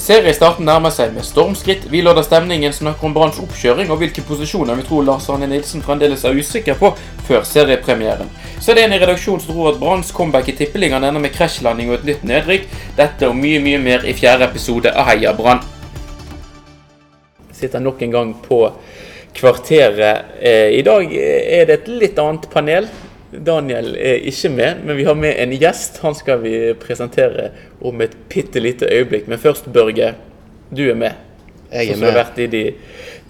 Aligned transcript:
Seriestarten 0.00 0.64
nærmer 0.64 0.88
seg 0.94 1.10
med 1.12 1.24
stormskritt. 1.26 1.82
Vi 1.92 2.00
lodder 2.00 2.24
stemningen, 2.24 2.72
snakker 2.72 3.04
om 3.04 3.12
Branns 3.12 3.36
oppkjøring 3.42 3.90
og 3.92 3.98
hvilke 4.00 4.22
posisjoner 4.24 4.78
vi 4.78 4.86
tror 4.86 5.04
Lars 5.04 5.26
Arne 5.28 5.48
Nilsen 5.50 5.84
fremdeles 5.84 6.24
er 6.24 6.38
usikker 6.38 6.78
på 6.80 6.94
før 7.26 7.44
seriepremieren. 7.44 8.30
Så 8.56 8.72
er 8.72 8.78
det 8.78 8.86
en 8.86 8.96
i 8.96 9.00
redaksjonen 9.02 9.44
som 9.44 9.52
tror 9.52 9.74
at 9.74 9.80
Branns 9.82 10.14
comeback 10.16 10.48
i 10.48 10.56
Tippeligaen 10.56 11.04
ender 11.04 11.20
med 11.20 11.34
krasjlanding 11.36 11.92
og 11.92 11.98
et 11.98 12.08
nytt 12.08 12.24
nedrykk. 12.24 12.66
Dette 12.96 13.28
og 13.28 13.36
mye, 13.36 13.60
mye 13.60 13.82
mer 13.84 14.08
i 14.08 14.16
fjerde 14.16 14.48
episode 14.48 14.94
av 14.96 15.10
Heia 15.10 15.34
Brann. 15.36 15.60
Sitter 17.52 17.84
nok 17.84 18.00
en 18.02 18.16
gang 18.16 18.34
på 18.48 18.64
Kvarteret. 19.36 20.36
Eh, 20.40 20.72
I 20.78 20.82
dag 20.88 21.12
er 21.12 21.68
det 21.68 21.82
et 21.82 21.92
litt 21.92 22.18
annet 22.22 22.48
panel. 22.52 22.88
Daniel 23.32 23.94
er 23.96 24.20
ikke 24.28 24.48
med, 24.52 24.82
men 24.84 24.96
vi 24.96 25.04
har 25.04 25.14
med 25.16 25.34
en 25.40 25.52
gjest. 25.56 25.98
Han 26.04 26.14
skal 26.14 26.42
vi 26.42 26.56
presentere 26.80 27.50
om 27.80 28.00
et 28.04 28.16
bitte 28.28 28.60
lite 28.60 28.88
øyeblikk. 28.92 29.28
Men 29.28 29.38
først, 29.40 29.72
Børge, 29.72 30.14
du 30.70 30.82
er 30.90 30.94
med. 30.94 31.12
Jeg 31.72 31.86
er 31.86 31.86
med. 31.86 31.94
som 31.94 32.00
du 32.00 32.06
har 32.10 32.18
vært 32.18 32.38
i 32.44 32.46
de 32.52 32.64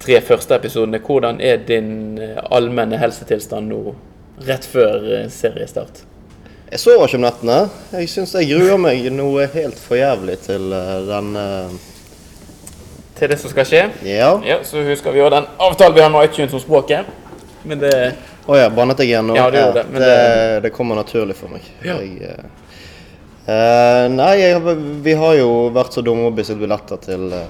tre 0.02 0.20
første 0.20 0.54
episodene. 0.58 0.98
Hvordan 0.98 1.38
er 1.40 1.62
din 1.68 2.18
eh, 2.18 2.40
allmenne 2.50 2.98
helsetilstand 2.98 3.70
nå, 3.70 3.94
rett 4.48 4.66
før 4.66 5.06
eh, 5.20 5.28
seriestart? 5.30 6.02
Jeg 6.72 6.80
sover 6.80 7.06
ikke 7.06 7.20
om 7.20 7.24
nettene. 7.26 7.56
Jeg 7.92 8.08
syns 8.08 8.34
jeg 8.34 8.48
gruer 8.48 8.78
meg 8.80 9.06
noe 9.12 9.46
helt 9.54 9.78
for 9.78 10.00
jævlig 10.00 10.38
til 10.48 10.72
eh, 10.72 10.92
den 11.10 11.34
eh, 11.36 11.80
Til 13.18 13.30
det 13.30 13.38
som 13.38 13.52
skal 13.52 13.66
skje. 13.68 13.82
Ja. 14.08 14.32
Ja, 14.42 14.58
Så 14.64 14.82
husker 14.82 15.14
vi 15.14 15.22
òg 15.22 15.30
den 15.30 15.46
avtalen 15.60 15.94
vi 15.94 16.02
har 16.02 16.10
med 16.10 16.26
iTunes 16.26 16.54
om 16.56 16.62
språket. 16.64 17.06
Men 17.62 17.78
det 17.78 17.92
Å 18.46 18.56
ja, 18.58 18.70
bannet 18.74 18.98
jeg 18.98 19.12
igjen 19.12 19.28
nå? 19.30 19.36
Ja, 19.38 19.50
det, 19.54 19.62
det, 19.76 19.84
det- 20.02 20.60
det 20.64 20.70
kommer 20.74 20.98
naturlig 20.98 21.36
for 21.38 21.52
meg. 21.54 21.66
Ja. 21.86 21.94
Jeg, 22.02 22.18
eh, 22.26 22.46
eh, 23.46 24.06
nei, 24.10 24.32
jeg, 24.40 24.62
vi 25.04 25.14
har 25.18 25.36
jo 25.38 25.50
vært 25.74 25.94
så 25.94 26.02
dumme 26.02 26.26
og 26.30 26.34
bestilt 26.38 26.58
billetter 26.62 26.98
til 27.04 27.28
uh, 27.30 27.44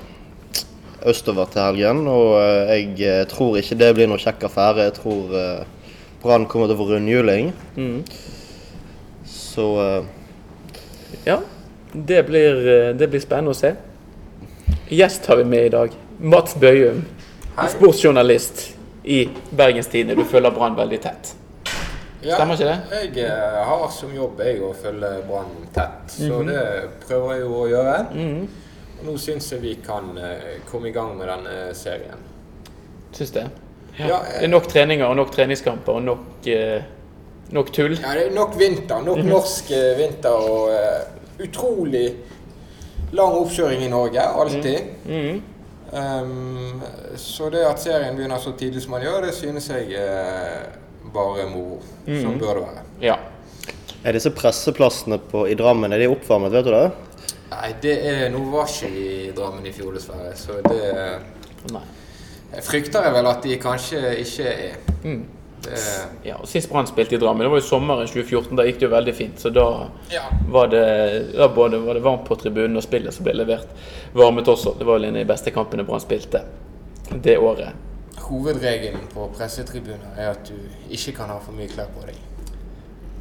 østover 1.09 1.48
til 1.52 1.62
helgen. 1.64 2.02
Og 2.12 2.34
uh, 2.36 2.74
jeg 2.77 3.28
tror 3.33 3.56
ikke 3.61 3.78
det 3.80 3.89
blir 3.97 4.11
noe 4.11 4.20
kjekk 4.20 4.44
affære. 4.50 4.89
Jeg 4.91 4.97
tror 5.00 5.33
uh, 5.33 5.64
Brann 6.22 6.44
kommer 6.47 6.69
til 6.69 6.77
å 6.77 6.83
få 6.83 6.91
rundhjuling. 6.92 7.52
mm. 7.78 7.97
Så 9.33 9.64
Ja, 11.27 11.39
det 11.92 12.22
blir, 12.27 12.61
det 12.97 13.08
blir 13.12 13.20
spennende 13.20 13.52
å 13.52 13.56
se. 13.58 13.74
Gjest 14.92 15.27
har 15.28 15.36
vi 15.41 15.45
med 15.48 15.67
i 15.67 15.72
dag. 15.72 15.92
Mats 16.20 16.55
Bøyum, 16.56 17.02
sportsjournalist 17.74 18.62
i 19.05 19.28
Bergens 19.56 19.86
Tidende. 19.86 20.17
Du 20.17 20.25
følger 20.25 20.50
Brann 20.50 20.77
veldig 20.77 21.00
tett. 21.03 21.34
Stemmer 22.22 22.55
ikke 22.55 22.69
det? 22.69 23.14
Jeg 23.17 23.25
eh, 23.27 23.62
har 23.67 23.89
som 23.91 24.12
jobb 24.14 24.39
jeg 24.45 24.61
å 24.62 24.70
følge 24.78 25.08
Brann 25.27 25.56
tett, 25.75 26.05
så 26.06 26.39
Mhm. 26.39 26.47
det 26.47 26.67
prøver 27.08 27.33
jeg 27.34 27.41
jo 27.42 27.55
å 27.55 27.69
gjøre. 27.69 27.97
Og 29.00 29.06
nå 29.08 29.17
syns 29.19 29.50
jeg 29.53 29.61
vi 29.61 29.75
kan 29.86 30.17
eh, 30.19 30.61
komme 30.70 30.89
i 30.89 30.92
gang 30.92 31.17
med 31.19 31.27
denne 31.28 31.75
serien. 31.75 32.20
Syns 33.12 33.30
det. 33.34 33.47
Ja. 33.98 34.06
Ja, 34.06 34.19
Det 34.39 34.45
er 34.45 34.48
nok 34.48 34.69
treninger 34.69 35.06
og 35.06 35.17
nok 35.17 35.33
treningskamper 35.34 35.92
og 35.98 36.03
nok, 36.03 36.47
eh, 36.47 36.83
nok 37.50 37.73
tull. 37.73 37.98
Ja, 38.00 38.14
det 38.14 38.28
er 38.30 38.34
nok 38.34 38.55
vinter. 38.58 39.03
Nok 39.05 39.19
norsk 39.25 39.70
eh, 39.70 39.98
vinter 39.98 40.30
og 40.30 40.70
uh, 40.70 41.42
utrolig 41.45 42.14
lang 43.12 43.34
oppkjøring 43.34 43.83
i 43.83 43.89
Norge. 43.89 44.20
Alltid. 44.23 44.78
Mm. 45.05 45.42
Um, 45.93 46.81
så 47.21 47.51
det 47.53 47.67
at 47.69 47.81
serien 47.83 48.17
begynner 48.17 48.41
så 48.41 48.55
tidlig 48.57 48.81
som 48.81 48.95
man 48.97 49.03
gjør, 49.05 49.27
det 49.27 49.35
synes 49.37 49.69
jeg 49.69 49.93
er 50.01 50.71
bare 51.12 51.45
moro. 51.51 51.83
som 52.07 52.39
bør 52.41 52.55
det 52.55 52.62
være. 52.62 52.85
Ja. 53.03 53.17
er 54.05 54.17
disse 54.17 54.31
presseplassene 54.35 55.19
på, 55.19 55.45
i 55.47 55.55
Drammen 55.55 55.93
er 55.93 56.01
de 56.01 56.09
oppvarmet, 56.11 56.53
vet 56.53 56.65
du 56.65 56.73
det? 56.73 56.87
Nei, 57.53 57.69
det 57.83 57.93
er 58.09 58.31
noe 58.33 58.48
var 58.51 58.70
ikke 58.70 58.89
i 58.89 59.31
Drammen 59.37 59.67
i 59.69 59.73
fjor, 59.73 59.93
dessverre. 59.95 60.33
Så 60.37 60.57
det 60.65 60.81
Nei. 61.75 61.85
jeg 62.55 62.65
frykter 62.67 63.05
jeg 63.07 63.15
vel 63.19 63.29
at 63.31 63.45
de 63.45 63.59
kanskje 63.61 64.01
ikke 64.25 64.48
er. 64.48 64.81
Mm. 65.05 65.23
Det, 65.62 65.78
Ja, 66.27 66.36
og 66.41 66.48
Sist 66.50 66.70
Brann 66.70 66.86
spilte 66.91 67.14
i 67.14 67.18
Drammen, 67.23 67.45
det 67.46 67.50
var 67.52 67.61
jo 67.61 67.67
sommeren 67.67 68.06
2014. 68.08 68.56
Da 68.58 68.64
gikk 68.67 68.80
det 68.80 68.86
jo 68.89 68.90
veldig 68.95 69.14
fint. 69.14 69.39
Så 69.40 69.50
da 69.55 69.67
ja. 70.11 70.24
var 70.50 70.68
det, 70.73 70.83
da 71.36 71.48
både 71.48 71.78
var 71.84 71.95
det 71.98 72.02
varmt 72.05 72.24
på 72.28 72.36
tribunen, 72.40 72.77
og 72.77 72.83
spillet 72.83 73.14
som 73.14 73.24
ble 73.27 73.36
levert, 73.39 73.68
varmet 74.12 74.48
også. 74.48 74.74
Det 74.78 74.86
var 74.89 74.98
vel 74.98 75.08
en 75.11 75.17
av 75.20 75.24
de 75.24 75.30
beste 75.33 75.55
kampene 75.55 75.84
Brann 75.86 76.02
spilte 76.02 76.42
det 77.12 77.39
året. 77.39 77.72
Hovedregelen 78.22 79.08
på 79.12 79.27
pressetribuner 79.36 80.14
er 80.17 80.30
at 80.34 80.46
du 80.48 80.56
ikke 80.95 81.12
kan 81.17 81.30
ha 81.33 81.39
for 81.42 81.55
mye 81.56 81.68
klær 81.70 81.90
på 81.95 82.05
deg. 82.06 82.18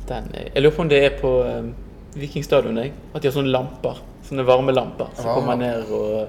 Den, 0.07 0.30
eh, 0.35 0.50
jeg 0.53 0.63
lurer 0.63 0.75
på 0.75 0.81
om 0.85 0.90
det 0.91 1.00
er 1.06 1.13
på 1.19 1.31
um, 1.46 1.74
Vikingstadion, 2.16 2.78
jeg. 2.81 2.94
At 3.13 3.22
de 3.22 3.30
har 3.30 3.35
sånne 3.35 3.51
lamper. 3.53 4.01
Sånne 4.28 4.46
varmelamper 4.47 5.09
Varme. 5.18 5.34
kommer 5.35 5.56
ned 5.59 5.90
og 5.94 6.28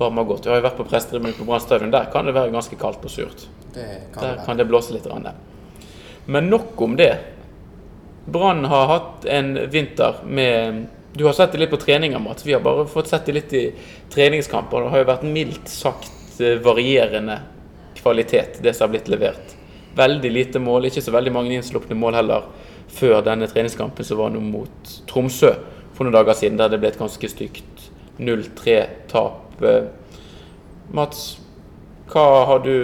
varmer 0.00 0.24
godt. 0.24 0.46
Jeg 0.46 0.52
har 0.54 0.60
jo 0.60 0.66
vært 0.68 0.78
på 0.80 0.86
pressetribunen 0.88 1.36
på 1.38 1.46
Brann 1.48 1.60
stadion. 1.62 1.92
Der 1.92 2.08
kan 2.12 2.26
det 2.28 2.34
være 2.34 2.52
ganske 2.54 2.76
kaldt 2.80 3.04
og 3.04 3.10
surt. 3.12 3.46
Det 3.74 3.86
kan 4.14 4.22
Der 4.22 4.34
være. 4.36 4.44
kan 4.46 4.56
det 4.58 4.66
blåse 4.68 4.92
litt. 4.92 5.04
grann. 5.06 5.28
Men 6.26 6.50
nok 6.50 6.80
om 6.82 6.96
det. 6.96 7.12
Brann 8.24 8.64
har 8.64 8.86
hatt 8.86 9.24
en 9.24 9.70
vinter 9.70 10.14
med 10.26 10.86
Du 11.12 11.24
har 11.24 11.32
sett 11.32 11.52
det 11.52 11.58
litt 11.58 11.70
på 11.70 11.76
treninger, 11.76 12.18
Mats. 12.18 12.46
Vi 12.46 12.52
har 12.52 12.60
bare 12.62 12.86
fått 12.86 13.08
sett 13.10 13.26
det 13.26 13.32
litt 13.32 13.52
i 13.52 13.64
treningskamper. 14.12 14.84
Det 14.84 14.92
har 14.92 15.02
jo 15.02 15.08
vært 15.08 15.24
mildt 15.26 15.68
sagt 15.68 16.38
eh, 16.38 16.60
varierende 16.62 17.40
kvalitet, 17.98 18.60
det 18.62 18.76
som 18.76 18.86
har 18.86 18.92
blitt 18.94 19.10
levert. 19.10 19.56
Veldig 19.98 20.30
lite 20.30 20.62
mål, 20.62 20.86
ikke 20.86 21.02
så 21.02 21.10
veldig 21.10 21.32
mange 21.34 21.56
innslupne 21.56 21.98
mål 21.98 22.20
heller, 22.20 22.46
før 22.94 23.24
denne 23.26 23.50
treningskampen 23.50 24.06
som 24.06 24.22
var 24.22 24.30
nå 24.30 24.44
mot 24.44 24.94
Tromsø 25.10 25.50
for 25.94 26.06
noen 26.06 26.14
dager 26.14 26.38
siden, 26.38 26.58
der 26.60 26.70
det 26.70 26.78
ble 26.78 26.92
et 26.92 27.02
ganske 27.02 27.28
stygt 27.28 27.90
0-3-tap. 28.22 29.62
Eh, 29.66 29.90
Mats, 30.94 31.40
hva 32.10 32.26
har 32.48 32.62
du, 32.64 32.74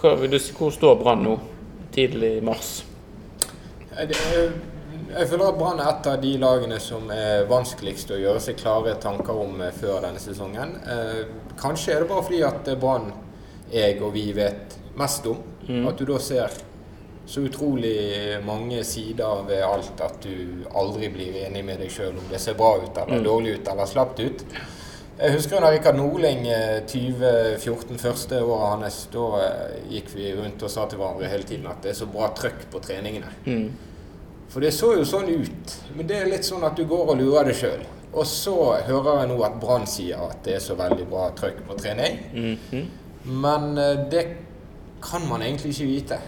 hva, 0.00 0.16
hvor 0.16 0.72
står 0.72 0.98
Brann 1.04 1.22
nå, 1.24 1.36
tidlig 1.94 2.36
i 2.38 2.44
mars? 2.44 2.72
Jeg, 3.92 5.26
føler 5.28 5.44
at 5.46 5.58
Brann 5.58 5.80
er 5.82 5.90
et 5.90 6.08
av 6.08 6.20
de 6.22 6.32
lagene 6.40 6.78
som 6.80 7.10
er 7.12 7.44
vanskeligst 7.50 8.14
å 8.14 8.20
gjøre 8.20 8.40
seg 8.40 8.60
klare 8.60 8.96
tanker 9.02 9.36
om 9.44 9.60
eh, 9.60 9.74
før 9.76 10.00
denne 10.06 10.22
sesongen. 10.22 10.76
Eh, 10.88 11.22
kanskje 11.60 11.96
er 11.96 12.04
det 12.04 12.10
bare 12.10 12.24
fordi 12.24 12.42
at 12.48 12.72
eh, 12.72 12.78
Brann 12.80 13.10
jeg 13.72 14.00
og 14.00 14.12
vi 14.16 14.26
vet 14.36 14.78
mest 15.00 15.26
om. 15.28 15.40
At 15.88 16.00
du 16.00 16.04
da 16.08 16.18
ser 16.20 16.52
så 17.26 17.40
utrolig 17.46 18.40
mange 18.44 18.82
sider 18.84 19.44
ved 19.46 19.62
alt 19.64 20.00
at 20.04 20.24
du 20.24 20.64
aldri 20.74 21.08
blir 21.14 21.38
enig 21.46 21.62
med 21.64 21.78
deg 21.80 21.92
sjøl 21.92 22.18
om 22.18 22.26
det 22.28 22.40
ser 22.42 22.58
bra 22.58 22.74
ut 22.82 22.98
eller 22.98 23.22
dårlig 23.24 23.54
ut 23.60 23.70
eller 23.72 23.88
slapt 23.88 24.20
ut. 24.20 24.42
Jeg 25.22 25.36
husker 25.36 25.62
da 25.62 25.68
Rikard 25.70 25.94
Norling 25.94 26.46
eh, 26.50 26.80
2014, 26.90 27.98
første 28.02 28.40
året 28.42 28.72
hans, 28.72 28.96
da 29.12 29.26
eh, 29.38 29.76
gikk 29.92 30.08
vi 30.16 30.32
rundt 30.34 30.62
og 30.66 30.70
sa 30.72 30.86
til 30.90 30.98
hverandre 30.98 31.28
hele 31.30 31.46
tiden 31.46 31.68
at 31.70 31.78
det 31.84 31.92
er 31.92 31.98
så 32.00 32.08
bra 32.10 32.32
trøkk 32.34 32.64
på 32.72 32.80
treningene. 32.82 33.30
For 34.52 34.60
det 34.64 34.72
så 34.74 34.90
jo 34.98 35.04
sånn 35.08 35.30
ut. 35.30 35.76
Men 35.96 36.08
det 36.10 36.16
er 36.18 36.30
litt 36.32 36.44
sånn 36.48 36.64
at 36.66 36.74
du 36.76 36.82
går 36.90 37.12
og 37.14 37.20
lurer 37.20 37.46
deg 37.48 37.56
sjøl. 37.56 37.84
Og 38.12 38.26
så 38.28 38.56
hører 38.84 39.22
jeg 39.22 39.30
nå 39.30 39.36
at 39.46 39.54
Brann 39.62 39.86
sier 39.88 40.20
at 40.26 40.42
det 40.44 40.58
er 40.58 40.64
så 40.64 40.74
veldig 40.76 41.06
bra 41.08 41.28
trøkk 41.38 41.62
på 41.70 41.76
trening. 41.78 42.18
Men 43.24 43.68
eh, 43.80 44.02
det 44.12 44.24
kan 45.02 45.22
man 45.30 45.42
egentlig 45.46 45.72
ikke 45.76 45.88
vite 45.88 46.18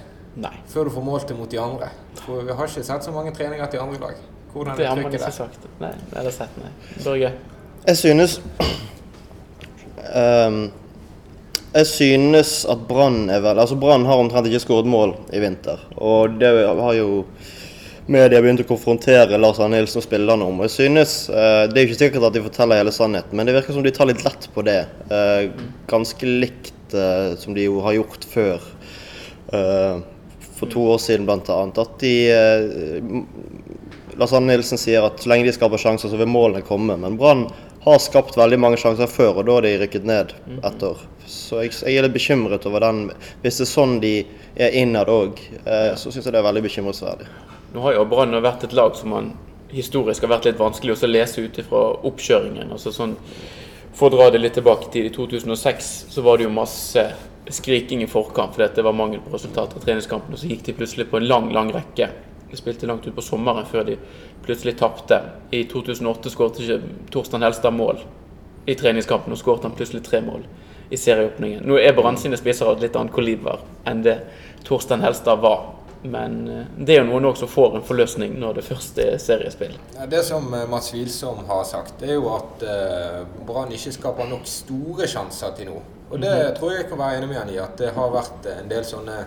Nei, 0.41 0.55
før 0.71 0.89
du 0.89 0.95
får 0.95 1.05
målt 1.07 1.29
det 1.31 1.37
mot 1.39 1.51
de 1.51 1.59
andre. 1.63 1.91
For 2.25 2.47
vi 2.47 2.55
har 2.57 2.71
ikke 2.71 2.87
sett 2.87 3.05
så 3.07 3.13
mange 3.15 3.35
treninger 3.35 3.69
til 3.71 3.83
andre 3.83 4.01
lag. 4.07 4.23
Hvordan 4.55 4.79
det 4.79 4.87
er 4.87 4.93
har 4.93 5.03
man 5.03 5.11
ikke 5.11 5.25
der? 5.27 5.35
sagt. 5.35 5.67
Nei, 5.83 5.91
det 5.99 6.17
har 6.17 6.31
jeg 6.31 6.39
sett, 6.39 6.57
nei. 6.63 6.71
Børge? 7.05 7.33
Jeg 7.85 7.99
synes 8.01 8.39
um, 10.17 10.55
Jeg 11.75 11.87
synes 11.91 12.53
at 12.73 12.87
Brann 12.89 13.29
er 13.29 13.43
vel 13.45 13.59
Altså, 13.61 13.77
Brann 13.77 14.07
har 14.09 14.17
omtrent 14.17 14.49
ikke 14.49 14.63
skåret 14.63 14.89
mål 14.89 15.13
i 15.37 15.43
vinter. 15.43 15.83
Og 16.01 16.39
det 16.41 16.49
har 16.65 16.95
jo 16.97 17.25
media 18.09 18.41
begynt 18.41 18.63
å 18.65 18.69
konfrontere 18.69 19.37
Lars 19.41 19.61
Arne 19.61 19.83
Nilsen 19.83 20.01
og 20.01 20.07
spillerne 20.07 20.49
om. 20.49 20.63
Og 20.63 20.69
jeg 20.69 20.75
synes 20.79 21.13
uh, 21.29 21.67
Det 21.69 21.77
er 21.77 21.83
jo 21.83 21.91
ikke 21.91 22.01
sikkert 22.01 22.29
at 22.31 22.39
de 22.39 22.45
forteller 22.47 22.81
hele 22.81 22.95
sannheten, 22.95 23.37
men 23.37 23.49
det 23.49 23.57
virker 23.59 23.77
som 23.77 23.85
de 23.85 23.93
tar 23.93 24.09
litt 24.09 24.25
lett 24.25 24.49
på 24.57 24.65
det. 24.65 24.81
Uh, 25.13 25.53
ganske 25.91 26.25
likt 26.29 26.97
uh, 26.97 27.37
som 27.41 27.53
de 27.57 27.69
jo 27.69 27.85
har 27.85 27.99
gjort 27.99 28.25
før. 28.33 28.71
For 30.55 30.71
to 30.73 30.81
år 30.89 30.99
siden, 31.03 31.29
annet. 31.29 31.79
At 31.79 32.01
de 32.01 32.15
Lars 34.19 34.33
Arne 34.33 34.53
Nilsen 34.53 34.79
sier 34.79 35.05
at 35.07 35.21
så 35.23 35.31
lenge 35.31 35.49
de 35.49 35.55
skaper 35.55 35.81
sjanser, 35.81 36.11
så 36.11 36.19
vil 36.19 36.31
målene 36.31 36.65
komme. 36.67 36.97
Men 37.01 37.19
Brann 37.19 37.47
har 37.85 37.99
skapt 38.01 38.37
veldig 38.39 38.59
mange 38.61 38.79
sjanser 38.81 39.11
før, 39.11 39.41
og 39.41 39.49
da 39.49 39.59
har 39.59 39.67
de 39.67 39.75
rykket 39.83 40.07
ned 40.09 40.33
etter. 40.65 41.01
Så 41.29 41.63
jeg, 41.65 41.73
jeg 41.85 41.99
er 41.99 42.07
litt 42.07 42.15
bekymret 42.17 42.65
over 42.69 42.85
den. 42.85 43.09
Hvis 43.43 43.61
det 43.61 43.67
er 43.67 43.73
sånn 43.73 43.99
de 44.01 44.15
er 44.57 44.77
innad 44.81 45.11
òg, 45.13 45.41
eh, 45.65 45.91
så 46.01 46.13
syns 46.13 46.25
jeg 46.25 46.33
det 46.33 46.41
er 46.41 46.47
veldig 46.49 46.65
bekymringsverdig. 46.65 47.29
Nå 47.75 47.83
har 47.85 47.97
jo 47.97 48.07
Brann 48.09 48.37
vært 48.45 48.65
et 48.65 48.77
lag 48.77 48.97
som 48.97 49.13
man 49.13 49.35
historisk 49.75 50.25
har 50.25 50.37
vært 50.37 50.49
litt 50.49 50.61
vanskelig 50.61 50.95
å 50.95 51.11
lese 51.11 51.45
ut 51.45 51.61
ifra 51.61 51.85
oppkjøringen. 52.07 52.73
Altså 52.73 52.93
sånn, 52.95 53.17
for 53.95 54.09
å 54.09 54.17
dra 54.17 54.31
det 54.31 54.43
litt 54.43 54.57
tilbake 54.59 54.91
til 54.95 55.09
i 55.09 55.15
2006, 55.15 55.91
så 56.15 56.25
var 56.25 56.39
det 56.39 56.47
jo 56.47 56.55
masse 56.55 57.05
skriking 57.53 58.03
i 58.03 58.09
forkant 58.09 58.55
fordi 58.57 58.71
det 58.79 58.85
var 58.87 58.97
mangel 58.97 59.21
på 59.21 59.35
resultater 59.35 59.81
i 59.81 59.85
treningskampene. 59.85 60.39
Så 60.41 60.49
gikk 60.49 60.65
de 60.69 60.77
plutselig 60.79 61.11
på 61.11 61.21
en 61.21 61.29
lang, 61.29 61.51
lang 61.55 61.73
rekke. 61.75 62.09
De 62.51 62.57
spilte 62.57 62.87
langt 62.87 63.07
ut 63.07 63.15
på 63.15 63.25
sommeren 63.25 63.67
før 63.67 63.87
de 63.89 63.97
plutselig 64.45 64.77
tapte. 64.79 65.21
I 65.51 65.65
2008 65.71 66.31
skåret 66.31 66.61
ikke 66.61 66.81
Torstein 67.15 67.43
Helstad 67.43 67.75
mål. 67.75 68.05
i 68.67 68.75
treningskampen 68.75 69.33
og 69.33 69.37
skåret 69.37 69.63
han 69.63 69.75
plutselig 69.77 70.01
tre 70.07 70.23
mål 70.25 70.47
i 70.89 70.97
serieåpningen. 70.97 71.67
Nå 71.69 71.77
er 71.77 71.93
Brann 71.93 72.17
sine 72.17 72.37
spisser 72.41 72.65
av 72.65 72.79
et 72.79 72.87
litt 72.87 72.97
annet 72.97 73.13
kaliber 73.13 73.61
enn 73.85 74.01
det 74.05 74.15
Torstein 74.65 75.05
Helstad 75.05 75.43
var. 75.43 75.67
Men 76.05 76.49
eh, 76.49 76.65
det 76.77 76.99
er 76.99 77.01
jo 77.01 77.17
noen 77.17 77.37
som 77.37 77.49
får 77.49 77.79
en 77.79 77.85
forløsning 77.85 78.35
når 78.41 78.59
det 78.59 78.65
først 78.67 78.99
er 79.01 79.15
seriespill. 79.23 79.73
Det 80.11 80.21
som 80.27 80.51
eh, 80.53 80.67
Mats 80.69 80.93
Wilsom 80.93 81.41
har 81.49 81.65
sagt, 81.65 81.97
det 82.03 82.11
er 82.13 82.19
jo 82.19 82.29
at 82.35 82.65
uh, 82.69 83.23
Brann 83.49 83.73
ikke 83.73 83.95
skaper 83.97 84.29
nok 84.29 84.45
store 84.49 85.09
sjanser 85.09 85.55
til 85.57 85.73
nå. 85.73 85.81
Og 86.11 86.21
det 86.21 86.29
-hmm. 86.29 86.59
tror 86.59 86.71
jeg 86.71 86.81
jeg 86.81 86.89
kan 86.89 86.99
være 86.99 87.17
enig 87.17 87.29
med 87.29 87.37
han 87.37 87.51
i. 87.51 87.57
At 87.59 87.79
det 87.79 87.91
har 87.97 88.11
vært 88.11 88.47
en 88.63 88.69
del 88.69 88.85
sånne 88.85 89.25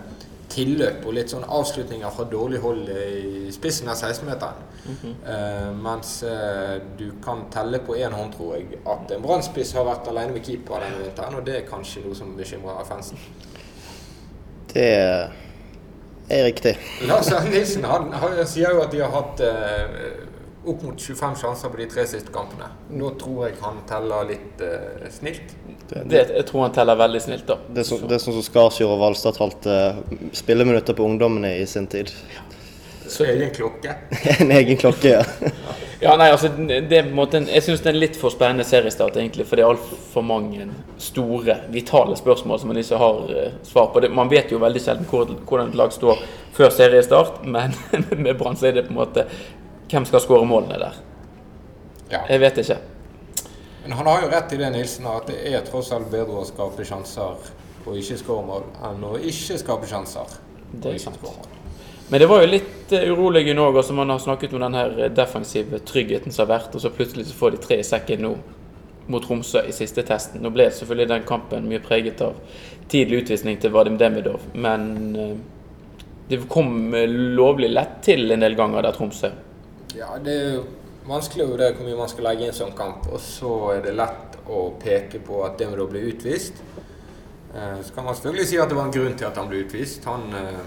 tilløp 0.48 1.04
og 1.06 1.14
litt 1.16 1.32
sånn 1.32 1.44
avslutninger 1.44 2.12
fra 2.14 2.24
dårlig 2.30 2.60
hold 2.62 2.88
i 2.88 3.52
spissen 3.54 3.88
av 3.88 3.96
16-meteren. 3.96 4.64
Mm 4.88 4.96
-hmm. 5.00 5.14
uh, 5.28 5.72
mens 5.76 6.22
uh, 6.22 6.80
du 6.98 7.12
kan 7.24 7.44
telle 7.50 7.78
på 7.78 7.96
én 7.96 8.12
hånd, 8.12 8.32
tror 8.34 8.54
jeg, 8.54 8.66
at 8.86 9.10
en 9.16 9.22
brannspiss 9.22 9.72
har 9.72 9.84
vært 9.84 10.08
alene 10.08 10.32
med 10.32 10.44
keeper 10.44 10.80
denne 10.80 11.04
vinteren. 11.04 11.34
Og 11.34 11.46
det 11.46 11.56
er 11.56 11.70
kanskje 11.70 12.04
noe 12.04 12.14
som 12.14 12.36
bekymrer 12.36 12.84
fansen. 12.84 13.18
Det 14.74 15.30
er 16.30 16.44
riktig. 16.44 16.76
Lars 17.02 17.30
Nilsen 17.44 17.84
han, 17.84 18.12
han, 18.12 18.46
sier 18.46 18.70
jo 18.70 18.82
at 18.82 18.92
de 18.92 19.00
har 19.00 19.10
hatt 19.10 19.40
uh, 19.40 20.27
opp 20.72 20.84
mot 20.86 21.00
25 21.00 21.38
sjanser 21.42 21.72
på 21.72 21.80
de 21.80 21.88
tre 21.92 22.04
siste 22.10 22.34
kampene. 22.34 22.70
Nå 22.94 23.14
tror 23.20 23.46
jeg 23.46 23.56
han 23.62 23.80
teller 23.88 24.28
litt 24.28 24.62
snilt. 25.14 25.56
Det, 25.88 26.04
det, 26.10 26.24
jeg 26.36 26.46
tror 26.48 26.66
han 26.66 26.76
teller 26.76 26.98
veldig 27.00 27.22
snilt, 27.24 27.46
da. 27.48 27.56
Det 27.68 27.82
er, 27.84 27.88
så, 27.88 28.00
det 28.04 28.18
er 28.18 28.22
sånn 28.22 28.36
som 28.36 28.44
Skarsjord 28.44 28.92
og 28.96 29.02
Valstad 29.02 29.38
talte 29.38 29.78
spilleminutter 30.36 30.96
på 30.98 31.06
ungdommene 31.08 31.54
i 31.62 31.66
sin 31.66 31.88
tid. 31.90 32.12
Så 33.08 33.24
egen 33.24 33.50
klokke? 33.50 33.94
en 34.40 34.50
egen 34.52 34.76
klokke, 34.76 35.08
ja. 35.08 35.24
ja, 36.00 36.16
nei, 36.16 36.28
altså, 36.30 36.48
det, 36.90 37.02
måten, 37.14 37.48
Jeg 37.48 37.64
syns 37.64 37.80
det 37.80 37.90
er 37.90 37.96
en 37.96 38.02
litt 38.02 38.18
for 38.20 38.34
spennende 38.34 38.66
seriestart, 38.68 39.16
egentlig. 39.16 39.46
For 39.48 39.56
det 39.56 39.64
er 39.64 39.72
altfor 39.72 40.26
mange 40.26 40.68
store, 41.00 41.56
vitale 41.72 42.18
spørsmål 42.20 42.60
som 42.60 42.72
man 42.72 42.80
ikke 42.82 43.00
har 43.00 43.22
uh, 43.32 43.46
svar 43.66 43.88
på. 43.94 44.04
Det, 44.04 44.12
man 44.12 44.30
vet 44.30 44.52
jo 44.52 44.60
veldig 44.60 44.82
sjelden 44.84 45.08
hvor, 45.08 45.32
hvordan 45.48 45.72
et 45.72 45.80
lag 45.80 45.94
står 45.94 46.20
før 46.58 46.74
seriestart, 46.74 47.40
men 47.48 47.74
med 48.24 48.34
Brann 48.36 48.58
så 48.60 48.68
er 48.68 48.76
det 48.76 48.88
på 48.88 48.92
en 48.92 49.00
måte 49.00 49.24
Hvem 49.88 50.04
skal 50.08 50.20
skåre 50.20 50.46
målene 50.48 50.78
der? 50.82 50.96
Ja. 52.12 52.24
Jeg 52.28 52.40
vet 52.40 52.60
ikke. 52.60 52.78
Men 53.82 53.92
han 53.96 54.06
har 54.10 54.24
jo 54.24 54.28
rett 54.32 54.52
i 54.52 54.58
det, 54.60 54.68
Nilsen, 54.74 55.06
at 55.08 55.30
det 55.30 55.38
er 55.48 55.62
tross 55.64 55.92
alt 55.96 56.10
bedre 56.12 56.42
å 56.42 56.48
skape 56.48 56.84
sjanser 56.84 57.48
og 57.88 57.96
ikke 57.96 58.18
skåre 58.20 58.44
mål, 58.44 58.66
enn 58.84 59.06
å 59.08 59.14
ikke 59.16 59.56
skape 59.62 59.88
sjanser. 59.88 60.34
Det 60.74 60.92
er 60.92 61.00
sant. 61.00 61.24
Men 62.08 62.20
det 62.20 62.28
var 62.28 62.42
jo 62.42 62.50
litt 62.50 62.92
urolig 62.92 63.46
i 63.48 63.56
Norge 63.56 63.82
som 63.84 63.96
man 64.00 64.12
har 64.12 64.20
snakket 64.20 64.52
om 64.56 64.64
den 64.64 64.76
her 64.76 64.94
eh, 64.98 65.10
defensive 65.12 65.80
tryggheten 65.88 66.32
som 66.32 66.44
har 66.44 66.58
vært, 66.58 66.76
og 66.76 66.84
så 66.84 66.92
plutselig 66.92 67.28
så 67.28 67.36
får 67.36 67.54
de 67.54 67.62
tre 67.64 67.80
i 67.80 67.86
sekken 67.86 68.24
nå 68.24 68.34
mot 69.08 69.24
Tromsø 69.24 69.64
i 69.64 69.72
siste 69.72 70.04
testen. 70.04 70.42
Nå 70.44 70.52
ble 70.52 70.68
selvfølgelig 70.72 71.08
den 71.14 71.26
kampen 71.28 71.68
mye 71.68 71.80
preget 71.84 72.20
av 72.24 72.36
tidlig 72.92 73.22
utvisning 73.22 73.56
til 73.60 73.72
Vadim 73.72 73.96
Demidov, 74.00 74.44
men 74.52 74.88
uh, 75.16 75.32
det 76.28 76.42
kom 76.52 76.92
lovlig 77.36 77.70
lett 77.72 78.02
til 78.04 78.28
en 78.32 78.44
del 78.44 78.56
ganger 78.56 78.84
der 78.84 78.96
Tromsø. 78.96 79.32
Ja, 79.96 80.10
det 80.20 80.34
er 80.34 80.58
vanskelig 81.08 81.46
jo 81.46 81.56
det 81.56 81.72
hvor 81.76 81.86
mye 81.86 81.96
man 81.98 82.10
skal 82.10 82.28
legge 82.28 82.44
i 82.44 82.50
en 82.50 82.56
sånn 82.56 82.76
kamp. 82.76 83.08
Og 83.12 83.22
så 83.22 83.54
er 83.76 83.86
det 83.86 83.96
lett 83.96 84.36
å 84.48 84.68
peke 84.80 85.20
på 85.24 85.42
at 85.46 85.56
det 85.60 85.70
må 85.70 85.78
da 85.78 85.88
bli 85.88 86.04
utvist. 86.10 86.60
Eh, 87.54 87.80
så 87.84 87.94
kan 87.94 88.04
man 88.04 88.16
selvfølgelig 88.16 88.48
si 88.50 88.60
at 88.60 88.68
det 88.68 88.76
var 88.78 88.88
en 88.88 88.94
grunn 88.94 89.16
til 89.16 89.28
at 89.28 89.40
han 89.40 89.48
ble 89.50 89.62
utvist. 89.64 90.04
Han 90.08 90.28
eh, 90.36 90.62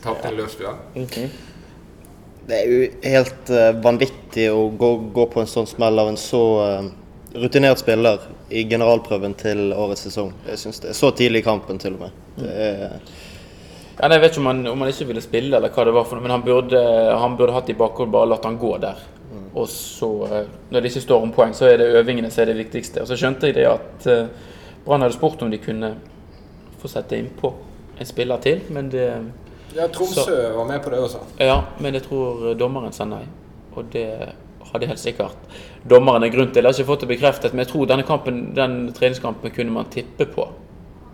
tapte 0.00 0.30
en 0.30 0.38
løs 0.38 0.56
duell. 0.58 0.80
Okay. 1.04 1.30
Det 2.44 2.56
er 2.58 2.68
jo 2.68 2.88
helt 3.08 3.50
uh, 3.56 3.70
vanvittig 3.80 4.50
å 4.52 4.66
gå, 4.76 4.88
gå, 5.16 5.24
på 5.32 5.40
en 5.40 5.48
sånn 5.48 5.68
smell 5.68 5.96
av 6.02 6.10
en 6.10 6.18
så 6.20 6.40
uh, 6.60 6.88
rutinert 7.40 7.80
spiller 7.80 8.26
i 8.52 8.66
generalprøven 8.68 9.32
til 9.40 9.72
årets 9.72 10.04
sesong. 10.04 10.34
Jeg 10.50 10.60
synes 10.60 10.82
det 10.82 10.90
er 10.90 10.98
Så 10.98 11.10
tidlig 11.16 11.40
i 11.40 11.46
kampen, 11.46 11.80
til 11.80 11.96
og 11.96 12.04
med. 12.04 12.18
Det 12.36 12.50
er 12.66 12.98
ja, 13.98 14.08
jeg 14.10 14.20
vet 14.20 14.32
ikke 14.32 14.42
om 14.42 14.50
han, 14.50 14.62
om 14.66 14.80
han, 14.82 14.90
ikke 14.90 15.06
ville 15.10 15.22
spille, 15.22 15.56
eller 15.56 15.70
hva 15.74 15.84
det 15.86 15.94
var 15.94 16.06
for 16.08 16.18
noe, 16.18 16.24
men 16.26 16.34
han 16.34 16.46
burde, 16.46 16.80
han 17.20 17.36
burde 17.38 17.54
hatt 17.54 17.70
i 17.70 17.76
bakhodet 17.78 18.12
bare 18.14 18.30
latt 18.32 18.48
han 18.48 18.58
gå 18.58 18.72
der. 18.82 19.04
Mm. 19.30 19.44
Og 19.60 19.68
så, 19.70 20.10
eh, 20.26 20.50
når 20.70 20.80
det 20.80 20.90
ikke 20.90 21.04
står 21.04 21.26
om 21.26 21.34
poeng, 21.34 21.54
så 21.54 21.68
er 21.70 21.78
det 21.78 21.92
øvingene 22.00 22.30
som 22.30 22.42
er 22.44 22.52
det 22.52 22.58
viktigste. 22.58 23.04
Og 23.04 23.10
så 23.10 23.18
skjønte 23.20 23.50
jeg 23.50 23.58
det 23.60 23.68
at 23.70 24.08
uh, 24.10 24.50
Brann 24.84 25.06
hadde 25.06 25.16
spurt 25.16 25.42
om 25.42 25.52
de 25.52 25.62
kunne 25.62 25.94
få 26.82 26.90
sette 26.90 27.18
innpå 27.18 27.52
en 28.00 28.08
spiller 28.08 28.42
til, 28.42 28.64
men 28.74 28.90
det 28.92 29.08
Ja, 29.74 29.86
Tromsø 29.90 30.22
så, 30.22 30.34
var 30.54 30.66
med 30.68 30.82
på 30.82 30.90
det 30.90 30.98
også. 31.02 31.22
Ja, 31.42 31.64
men 31.82 31.94
jeg 31.94 32.04
tror 32.04 32.52
dommeren 32.58 32.92
sa 32.94 33.06
nei. 33.08 33.24
Og 33.74 33.88
det 33.90 34.06
hadde 34.70 34.86
helt 34.86 35.02
sikkert 35.02 35.56
dommeren 35.90 36.22
en 36.22 36.32
grunn 36.32 36.52
til. 36.52 36.62
Jeg 36.62 36.70
har 36.70 36.78
ikke 36.78 36.90
fått 36.92 37.06
det 37.06 37.10
bekreftet, 37.10 37.54
men 37.54 37.64
jeg 37.64 37.72
tror 37.72 37.88
denne 37.90 38.06
kampen, 38.06 38.44
den 38.54 38.92
treningskampen 38.94 39.50
kunne 39.54 39.74
man 39.74 39.90
tippe 39.90 40.26
på. 40.30 40.46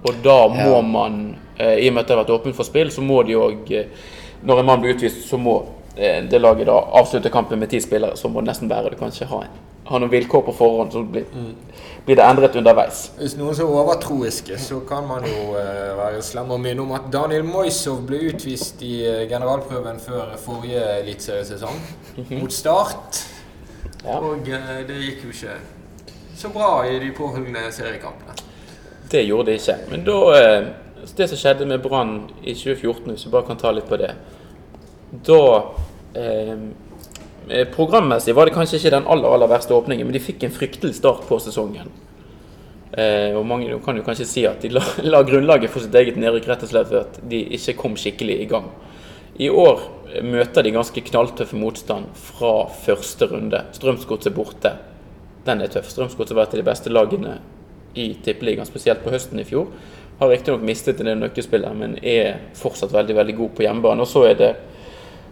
Og 0.03 0.23
da 0.25 0.39
må 0.49 0.71
ja. 0.77 0.81
man, 0.81 1.21
eh, 1.57 1.77
i 1.85 1.89
og 1.91 1.95
med 1.95 2.05
at 2.05 2.09
det 2.09 2.17
har 2.17 2.23
vært 2.23 2.37
åpent 2.39 2.57
for 2.57 2.69
spill, 2.69 2.93
så 2.93 3.05
må 3.05 3.23
de 3.27 3.37
òg 3.37 3.73
eh, 3.77 4.09
Når 4.43 4.61
en 4.61 4.69
mann 4.71 4.81
blir 4.81 4.95
utvist, 4.95 5.27
så 5.29 5.37
må 5.37 5.59
eh, 5.97 6.23
det 6.25 6.39
laget 6.41 6.71
da 6.71 6.79
avslutte 7.01 7.29
kampen 7.29 7.61
med 7.61 7.69
ti 7.69 7.81
spillere. 7.81 8.17
Så 8.17 8.29
må 8.29 8.41
det 8.41 8.49
nesten 8.49 8.71
være 8.71 8.95
Du 8.95 8.97
kan 8.97 9.13
ikke 9.13 9.29
ha, 9.29 9.43
en, 9.45 9.59
ha 9.91 10.01
noen 10.01 10.13
vilkår 10.13 10.47
på 10.47 10.55
forhånd, 10.57 10.95
så 10.95 11.03
blir, 11.05 11.27
mm. 11.29 11.51
blir, 12.07 12.17
det 12.17 12.25
endret 12.25 12.57
underveis. 12.57 13.03
Hvis 13.19 13.37
noen 13.37 13.53
er 13.53 13.69
overtroiske, 13.69 14.57
så 14.59 14.81
kan 14.89 15.05
man 15.11 15.29
jo 15.29 15.59
eh, 15.61 15.91
være 15.99 16.23
slem 16.25 16.57
og 16.57 16.63
minne 16.65 16.87
om 16.87 16.97
at 16.97 17.11
Daniel 17.13 17.45
Moisov 17.45 18.01
ble 18.09 18.23
utvist 18.31 18.81
i 18.87 19.03
generalprøven 19.29 20.01
før 20.01 20.33
forrige 20.41 20.87
eliteseriesesong, 21.03 21.85
mhm. 22.17 22.41
mot 22.41 22.57
Start. 22.57 23.21
Ja. 24.05 24.17
Og 24.17 24.49
eh, 24.49 24.81
det 24.89 24.97
gikk 25.05 25.27
jo 25.27 25.35
ikke 25.35 25.59
så 26.41 26.49
bra 26.49 26.71
i 26.89 26.97
de 27.03 27.11
påfølgende 27.13 27.67
seriekampene. 27.75 28.50
Det 29.11 29.23
gjorde 29.27 29.51
det 29.51 29.59
ikke. 29.61 29.77
Men 29.91 30.05
da 30.07 30.19
eh, 30.39 30.69
Det 31.17 31.29
som 31.31 31.41
skjedde 31.41 31.67
med 31.67 31.83
Brann 31.83 32.15
i 32.43 32.55
2014, 32.55 33.11
hvis 33.11 33.27
vi 33.27 33.33
bare 33.33 33.49
kan 33.49 33.59
ta 33.59 33.73
litt 33.73 33.89
på 33.89 33.99
det 33.99 34.13
Da 35.27 35.41
eh, 36.15 36.55
eh, 37.49 37.67
Programmessig 37.75 38.37
var 38.37 38.47
det 38.47 38.55
kanskje 38.55 38.79
ikke 38.79 38.95
den 38.95 39.09
aller 39.11 39.35
aller 39.35 39.51
verste 39.51 39.75
åpningen, 39.75 40.07
men 40.07 40.15
de 40.15 40.23
fikk 40.23 40.45
en 40.45 40.55
fryktelig 40.55 40.95
start 41.01 41.27
på 41.29 41.39
sesongen. 41.43 41.91
Eh, 42.93 43.37
og 43.39 43.47
mange 43.47 43.79
kan 43.85 43.99
jo 43.99 44.05
kanskje 44.07 44.27
si 44.27 44.45
at 44.47 44.63
de 44.63 44.73
la, 44.75 44.85
la 45.15 45.23
grunnlaget 45.27 45.71
for 45.71 45.83
sitt 45.83 45.95
eget 45.95 46.19
nedrykk 46.21 46.49
rett 46.51 46.65
og 46.67 46.73
slett 46.73 46.91
ved 46.91 47.01
at 47.05 47.21
de 47.31 47.45
ikke 47.59 47.79
kom 47.83 47.99
skikkelig 47.99 48.41
i 48.43 48.49
gang. 48.51 48.71
I 49.41 49.49
år 49.51 49.83
møter 50.27 50.67
de 50.67 50.75
ganske 50.75 51.03
knalltøffe 51.07 51.57
motstand 51.57 52.11
fra 52.19 52.67
første 52.83 53.31
runde. 53.31 53.63
Strømsgodset 53.73 54.35
borte. 54.37 54.75
Den 55.47 55.63
er 55.63 55.71
tøff. 55.73 55.89
Strømsgodset 55.89 56.37
var 56.37 56.49
et 56.49 56.57
av 56.57 56.61
de 56.61 56.67
beste 56.67 56.93
lagene 56.93 57.39
i 57.95 58.15
Tippeligaen, 58.25 58.69
spesielt 58.69 59.05
på 59.05 59.13
høsten 59.15 59.41
i 59.41 59.47
fjor. 59.49 59.71
Har 60.21 60.29
riktignok 60.29 60.63
mistet 60.67 61.01
en 61.01 61.09
del 61.09 61.21
nøkkelspillere, 61.23 61.75
men 61.75 61.97
er 62.05 62.39
fortsatt 62.59 62.93
veldig 62.93 63.17
veldig 63.17 63.37
god 63.39 63.55
på 63.57 63.65
hjemmebane. 63.65 64.05
Og 64.05 64.11
så 64.11 64.27
er 64.29 64.37
det 64.39 64.51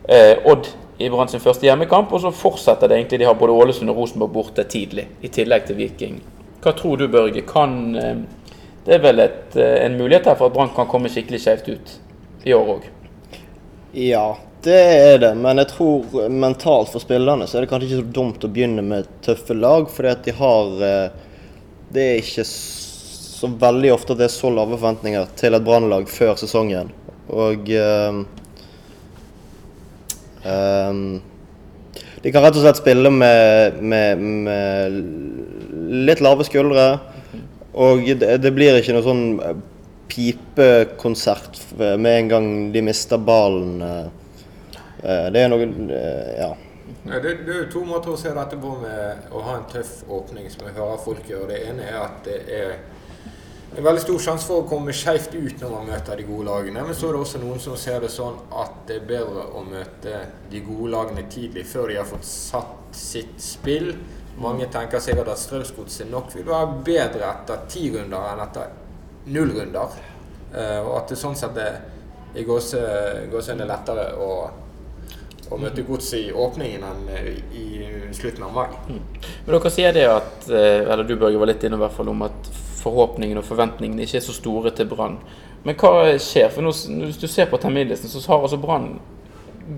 eh, 0.09 0.49
Odd 0.49 0.71
i 0.99 1.11
Brann 1.12 1.29
sin 1.31 1.43
første 1.45 1.69
hjemmekamp, 1.69 2.12
og 2.12 2.25
så 2.25 2.33
fortsetter 2.35 2.88
det 2.88 2.99
egentlig. 2.99 3.21
De 3.23 3.29
har 3.29 3.38
både 3.38 3.55
Ålesund 3.55 3.93
og 3.93 4.00
Rosenborg 4.00 4.35
borte 4.35 4.65
tidlig, 4.71 5.07
i 5.21 5.31
tillegg 5.33 5.69
til 5.69 5.79
Viking. 5.79 6.19
Hva 6.65 6.75
tror 6.75 6.99
du, 6.99 7.07
Børge? 7.12 7.45
Kan, 7.47 7.79
eh, 7.97 8.25
det 8.87 8.97
er 8.97 9.05
vel 9.05 9.21
et, 9.23 9.57
eh, 9.57 9.85
en 9.85 9.99
mulighet 10.00 10.33
her 10.33 10.35
for 10.41 10.49
at 10.49 10.57
Brann 10.57 10.75
kan 10.75 10.91
komme 10.91 11.12
skikkelig 11.12 11.45
skjevt 11.45 11.69
ut 11.69 11.97
i 12.49 12.57
år 12.57 12.75
òg? 12.79 12.88
Ja, 13.93 14.37
det 14.62 14.81
er 14.81 15.19
det. 15.19 15.35
Men 15.37 15.61
jeg 15.61 15.69
tror 15.69 16.29
mentalt 16.29 16.91
for 16.93 17.03
spillerne 17.05 17.47
så 17.47 17.59
er 17.59 17.65
det 17.65 17.71
kanskje 17.71 17.88
ikke 17.88 18.03
så 18.03 18.12
dumt 18.19 18.45
å 18.45 18.50
begynne 18.53 18.83
med 18.83 19.09
tøffe 19.25 19.55
lag, 19.55 19.88
fordi 19.93 20.11
at 20.12 20.25
de 20.25 20.35
har 20.41 20.85
eh, 20.88 21.27
det 21.95 22.04
er 22.04 22.21
ikke 22.23 22.45
så 22.49 23.49
veldig 23.61 23.92
ofte 23.95 24.14
at 24.14 24.21
det 24.21 24.28
er 24.28 24.35
så 24.35 24.50
lave 24.52 24.76
forventninger 24.76 25.30
til 25.38 25.57
et 25.57 25.64
brannlag 25.64 26.09
før 26.11 26.37
sesongen. 26.40 26.90
Og 27.28 27.71
um, 27.76 28.21
um, 30.45 31.02
De 32.25 32.33
kan 32.35 32.45
rett 32.45 32.57
og 32.57 32.64
slett 32.64 32.80
spille 32.80 33.12
med, 33.14 33.80
med, 33.80 34.23
med 34.49 35.00
litt 36.09 36.23
lave 36.25 36.47
skuldre. 36.49 36.90
Og 37.78 38.09
det, 38.18 38.40
det, 38.42 38.54
blir 38.57 38.80
ikke 38.80 38.97
noe 38.97 39.07
sånn 39.07 39.26
eh, 39.45 39.59
pipekonsert 40.11 41.61
med 41.78 42.09
en 42.11 42.30
gang 42.33 42.49
de 42.75 42.83
mister 42.83 43.21
ballen. 43.23 43.76
Eh, 43.85 45.28
det 45.30 45.45
er 45.45 45.52
noe 45.52 45.68
Ja. 46.38 46.57
Ja, 47.04 47.18
det, 47.21 47.35
det, 47.47 47.52
er 47.52 47.64
jo 47.64 47.73
to 47.73 47.83
måter 47.88 48.12
å 48.12 48.21
se 48.21 48.30
dette 48.37 48.57
på 48.61 48.75
med 48.80 49.33
å 49.33 49.42
ha 49.45 49.57
en 49.59 49.66
tøff 49.71 50.02
åpning, 50.12 50.49
som 50.52 50.66
jeg 50.66 50.76
hører 50.76 51.02
folk 51.02 51.28
gjøre. 51.28 51.50
Det 51.52 51.61
ene 51.71 51.88
er 51.88 51.99
at 52.00 52.21
det 52.26 52.38
er 52.59 52.75
en 53.76 53.85
veldig 53.85 54.02
stor 54.02 54.21
sjanse 54.25 54.49
for 54.49 54.62
å 54.62 54.68
komme 54.68 54.95
skeivt 54.97 55.35
ut 55.35 55.61
når 55.61 55.73
man 55.75 55.90
møter 55.90 56.16
de 56.16 56.26
gode 56.28 56.47
lagene. 56.49 56.85
Men 56.88 56.97
så 56.97 57.09
er 57.09 57.16
det 57.16 57.25
også 57.25 57.40
noen 57.42 57.61
som 57.62 57.76
ser 57.80 58.00
det 58.04 58.12
sånn 58.12 58.38
at 58.57 58.78
det 58.88 59.00
er 59.00 59.11
bedre 59.11 59.45
å 59.57 59.64
møte 59.66 60.23
de 60.52 60.62
gode 60.64 60.92
lagene 60.95 61.26
tidlig, 61.33 61.66
før 61.68 61.92
de 61.92 61.99
har 62.00 62.09
fått 62.09 62.28
satt 62.28 62.97
sitt 62.97 63.37
spill. 63.45 63.92
Mange 64.40 64.68
tenker 64.73 65.02
sikkert 65.02 65.33
at 65.35 65.42
Strømsgodset 65.42 66.09
nok 66.09 66.33
vil 66.37 66.47
være 66.49 66.78
bedre 66.87 67.28
etter 67.33 67.66
ti 67.68 67.88
runder 67.92 68.33
enn 68.33 68.45
etter 68.47 68.73
null 69.35 69.52
runder. 69.57 70.00
Uh, 70.49 70.80
og 70.87 70.95
at 71.02 71.12
det 71.12 71.21
sånn 71.21 71.37
sett 71.37 71.59
er 71.61 71.83
i 72.38 72.45
gåsehudet 72.47 73.66
lettere 73.68 74.12
å 74.21 74.30
å 75.49 75.59
møte 75.61 75.85
Godset 75.87 76.28
i 76.28 76.33
åpningen 76.33 77.11
eh, 77.14 77.28
i 77.57 77.67
slutten 78.17 78.47
av 78.47 78.55
mai. 78.57 78.67
Men 78.88 79.52
dere 79.55 79.73
sier 79.73 79.95
det 79.97 80.07
at 80.11 80.49
eh, 80.50 80.85
Eller 80.85 81.05
du 81.07 81.17
Børge 81.17 81.40
var 81.40 81.50
litt 81.50 81.64
inne 81.64 81.78
i 81.78 81.83
hvert 81.83 81.97
fall 81.97 82.11
om 82.12 82.25
at 82.26 82.50
forhåpningene 82.78 83.43
og 83.43 83.49
forventningene 83.49 84.05
ikke 84.05 84.21
er 84.21 84.26
så 84.26 84.35
store 84.37 84.73
til 84.76 84.88
Brann. 84.90 85.19
Men 85.64 85.76
hva 85.78 86.12
skjer? 86.23 86.50
For 86.55 86.64
nå, 86.64 86.73
hvis 87.05 87.21
du 87.21 87.26
ser 87.31 87.49
på 87.50 87.59
terminlisten, 87.61 88.11
så 88.11 88.23
har 88.31 88.45
altså 88.45 88.61
Brann 88.62 88.93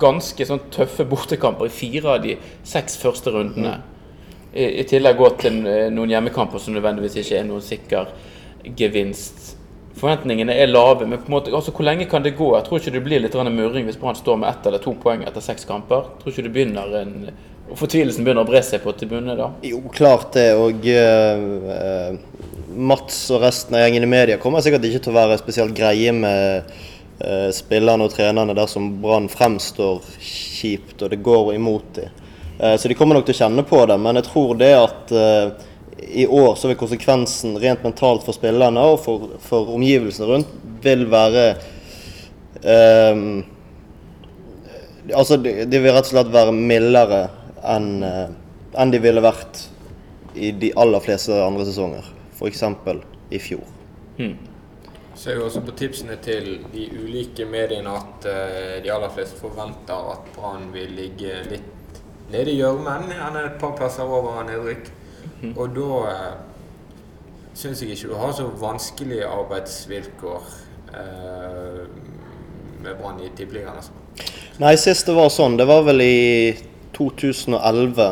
ganske 0.01 0.47
sånn 0.47 0.67
tøffe 0.71 1.07
bortekamper 1.09 1.67
i 1.67 1.75
fire 1.75 2.17
av 2.17 2.21
de 2.23 2.37
seks 2.67 2.99
første 3.01 3.33
rundene. 3.35 3.79
I, 4.53 4.83
I 4.83 4.85
tillegg 4.91 5.19
gå 5.19 5.31
til 5.41 5.63
eh, 5.67 5.89
noen 5.95 6.13
hjemmekamper 6.13 6.63
som 6.63 6.77
nødvendigvis 6.77 7.21
ikke 7.23 7.41
er 7.41 7.49
noen 7.49 7.65
sikker 7.65 8.13
gevinst. 8.77 9.55
Forventningene 9.99 10.55
er 10.55 10.71
lave, 10.71 11.07
men 11.07 11.19
på 11.19 11.29
en 11.29 11.35
måte, 11.35 11.53
altså, 11.55 11.73
hvor 11.75 11.85
lenge 11.85 12.07
kan 12.09 12.23
det 12.23 12.37
gå? 12.39 12.53
Jeg 12.57 12.67
tror 12.67 12.79
ikke 12.79 12.93
det 12.95 13.03
blir 13.05 13.23
litt 13.23 13.35
murring 13.35 13.89
hvis 13.89 13.99
Brann 13.99 14.17
står 14.17 14.39
med 14.41 14.51
ett 14.53 14.67
eller 14.67 14.79
to 14.79 14.95
poeng 14.95 15.25
etter 15.27 15.43
seks 15.45 15.67
kamper. 15.69 16.07
Jeg 16.15 16.23
tror 16.23 16.33
ikke 16.33 16.47
det 16.47 16.55
begynner 16.55 16.95
en, 17.03 17.17
Fortvilelsen 17.71 18.25
begynner 18.27 18.43
å 18.43 18.49
bre 18.49 18.63
seg 18.67 18.83
på 18.83 18.93
tribunene 18.99 19.37
da. 19.39 19.51
Jo, 19.63 19.79
klart 19.95 20.33
det. 20.35 20.49
Og 20.59 20.87
eh, 20.91 22.17
Mats 22.71 23.19
og 23.31 23.45
resten 23.45 23.77
av 23.77 23.85
gjengen 23.85 24.07
i 24.07 24.11
media 24.11 24.39
kommer 24.43 24.65
sikkert 24.65 24.89
ikke 24.89 25.05
til 25.05 25.13
å 25.13 25.19
være 25.19 25.39
spesielt 25.39 25.75
greie 25.77 26.13
med 26.15 26.71
uh, 27.23 27.49
spillerne 27.55 28.07
og 28.07 28.15
trenerne 28.15 28.55
dersom 28.59 28.93
Brann 29.03 29.27
fremstår 29.31 30.03
kjipt 30.23 31.03
og 31.03 31.13
det 31.13 31.21
går 31.27 31.55
imot 31.57 31.95
dem. 31.99 32.19
Uh, 32.59 32.75
så 32.75 32.91
de 32.91 32.97
kommer 32.99 33.19
nok 33.19 33.27
til 33.29 33.37
å 33.37 33.41
kjenne 33.45 33.67
på 33.67 33.85
det. 33.91 33.99
Men 34.03 34.19
jeg 34.19 34.29
tror 34.31 34.59
det 34.59 34.73
at 34.79 35.15
i 36.09 36.27
år 36.27 36.55
så 36.57 36.71
vil 36.71 36.79
konsekvensen 36.81 37.59
rent 37.61 37.83
mentalt 37.85 38.25
for 38.27 38.37
spillerne 38.37 38.83
og 38.93 39.01
for, 39.05 39.35
for 39.45 39.73
omgivelsene 39.77 40.29
rundt 40.29 40.53
vil 40.85 41.07
være 41.11 41.47
eh, 42.65 43.25
Altså, 45.17 45.41
de, 45.41 45.65
de 45.67 45.79
vil 45.81 45.91
rett 45.91 46.07
og 46.07 46.13
slett 46.13 46.29
være 46.31 46.53
mildere 46.55 47.25
enn 47.67 47.87
eh, 48.07 48.29
enn 48.79 48.93
de 48.93 49.01
ville 49.03 49.23
vært 49.25 49.65
i 50.35 50.53
de 50.53 50.71
aller 50.79 51.03
fleste 51.03 51.35
andre 51.43 51.67
sesonger. 51.67 52.07
F.eks. 52.39 52.63
i 53.31 53.41
fjor. 53.43 53.67
Ser 55.21 55.37
jo 55.37 55.49
også 55.49 55.63
på 55.67 55.75
tipsene 55.77 56.17
til 56.25 56.63
de 56.73 56.87
ulike 56.95 57.45
mediene 57.49 57.93
at 57.93 58.29
uh, 58.31 58.79
de 58.85 58.93
aller 58.93 59.13
fleste 59.13 59.37
forventer 59.41 60.13
at 60.15 60.31
Brann 60.37 60.71
vil 60.73 60.95
ligge 60.97 61.43
litt 61.51 62.01
nede 62.31 62.55
i 62.55 62.61
gjørmen. 62.61 63.11
Gjerne 63.11 63.45
et 63.51 63.59
par 63.61 63.75
plasser 63.77 64.09
over 64.09 64.41
nedrykk. 64.49 64.89
Og 65.57 65.75
da 65.77 66.01
uh, 66.05 66.51
syns 67.61 67.83
jeg 67.83 67.95
ikke 67.95 68.13
du 68.13 68.17
har 68.21 68.33
så 68.37 68.47
vanskelige 68.61 69.27
arbeidsvilkår 69.29 70.51
eh, 70.97 71.85
med 72.81 72.97
Brann 73.01 73.21
i 73.21 73.29
tippeligaen. 73.37 73.77
Altså. 73.77 73.93
Nei, 74.63 74.75
sist 74.81 75.09
det 75.09 75.17
var 75.17 75.31
sånn, 75.33 75.59
det 75.61 75.67
var 75.69 75.85
vel 75.85 76.05
i 76.05 76.57
2011. 76.97 78.09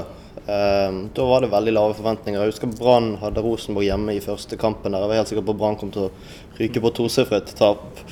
Eh, 0.48 1.00
da 1.16 1.28
var 1.30 1.44
det 1.44 1.52
veldig 1.52 1.74
lave 1.76 1.96
forventninger. 1.98 2.40
Jeg 2.40 2.54
husker 2.54 2.74
Brann 2.76 3.14
hadde 3.22 3.44
Rosenborg 3.44 3.88
hjemme 3.88 4.16
i 4.16 4.24
første 4.24 4.58
kampen. 4.60 4.92
der. 4.92 5.04
Jeg 5.04 5.12
var 5.12 5.20
helt 5.22 5.32
sikker 5.32 5.46
på 5.48 5.56
at 5.56 5.62
Brann 5.62 5.80
kom 5.80 5.92
til 5.94 6.08
å 6.08 6.12
ryke 6.60 6.82
på 6.84 6.94
tosifret 7.00 7.54
tap. 7.58 8.02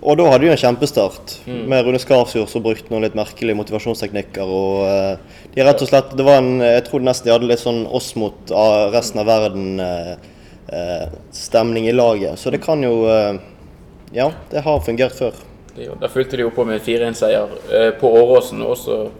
Og 0.00 0.16
da 0.16 0.24
hadde 0.30 0.46
de 0.46 0.50
en 0.54 0.60
kjempestart. 0.60 1.32
Med 1.46 1.84
Rune 1.84 1.98
Skarsjord 2.00 2.48
som 2.48 2.62
brukte 2.64 2.90
noen 2.92 3.02
litt 3.04 3.14
merkelige 3.18 3.56
motivasjonsteknikker. 3.58 4.46
og 4.48 4.88
uh, 4.88 5.16
de 5.52 5.62
rett 5.66 5.82
og 5.84 5.88
slett, 5.90 6.16
det 6.16 6.24
var 6.24 6.36
en, 6.40 6.60
Jeg 6.64 6.84
tror 6.88 7.00
nesten 7.04 7.26
de 7.28 7.34
hadde 7.34 7.50
litt 7.50 7.60
sånn 7.60 7.86
oss 7.86 8.16
mot 8.16 8.50
ah, 8.56 8.88
resten 8.94 9.20
av 9.20 9.26
verden-stemning 9.28 11.88
i 11.88 11.92
laget. 11.92 12.38
Så 12.40 12.50
det 12.54 12.60
kan 12.64 12.82
jo 12.84 13.04
uh, 13.04 13.34
Ja, 14.16 14.32
det 14.50 14.60
har 14.64 14.80
fungert 14.80 15.12
før. 15.18 15.32
Da 15.76 16.08
fulgte 16.08 16.36
de 16.36 16.42
jo 16.42 16.50
på 16.52 16.64
med 16.66 16.80
4-1-seier 16.82 17.48
eh, 17.72 17.90
på 18.00 18.10
Åråsen. 18.10 18.62
også 18.62 19.10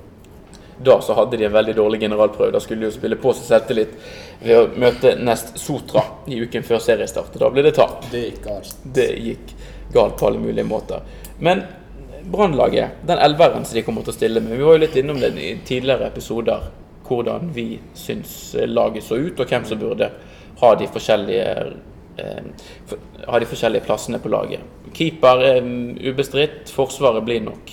da 0.85 1.01
så 1.01 1.15
hadde 1.15 1.37
de 1.37 1.45
en 1.45 1.53
veldig 1.53 1.75
dårlig 1.77 2.01
generalprøve. 2.01 2.53
Da 2.53 2.61
skulle 2.61 2.81
de 2.81 2.89
jo 2.89 2.95
spille 2.95 3.17
på 3.21 3.33
seg 3.37 3.51
selvtillit 3.51 3.91
ved 4.41 4.57
å 4.57 4.63
møte 4.81 5.13
Nest 5.21 5.59
Sotra 5.61 6.03
i 6.27 6.39
uken 6.41 6.65
før 6.65 6.81
seriestart. 6.81 7.37
Da 7.41 7.51
ble 7.53 7.67
det 7.67 7.75
tap. 7.77 8.07
Det 8.13 8.23
gikk 8.25 8.41
galt. 8.47 8.73
Det 8.97 9.09
gikk 9.21 9.53
galt 9.93 10.17
på 10.21 10.27
alle 10.29 10.43
mulige 10.43 10.65
måter. 10.65 11.03
Men 11.39 11.63
Brannlaget, 12.31 12.91
den 13.07 13.19
elveren 13.19 13.65
som 13.65 13.75
de 13.75 13.83
kommer 13.83 14.05
til 14.05 14.13
å 14.13 14.17
stille 14.19 14.43
med 14.45 14.59
Vi 14.59 14.65
var 14.65 14.77
jo 14.77 14.83
litt 14.83 14.97
innom 15.01 15.19
det 15.19 15.31
i 15.41 15.55
tidligere 15.67 16.11
episoder, 16.11 16.67
hvordan 17.09 17.49
vi 17.55 17.81
syns 17.97 18.55
laget 18.69 19.07
så 19.07 19.19
ut, 19.19 19.41
og 19.41 19.49
hvem 19.49 19.65
som 19.67 19.81
burde 19.81 20.11
ha 20.61 20.75
de 20.79 20.87
forskjellige 20.93 21.47
eh, 22.21 22.51
ha 23.27 23.41
de 23.41 23.49
forskjellige 23.49 23.87
plassene 23.87 24.21
på 24.23 24.31
laget. 24.31 24.61
Keeper 24.95 25.43
er 25.47 25.65
mm, 25.65 25.97
ubestridt. 26.11 26.71
Forsvaret 26.75 27.25
blir 27.25 27.43
nok 27.45 27.73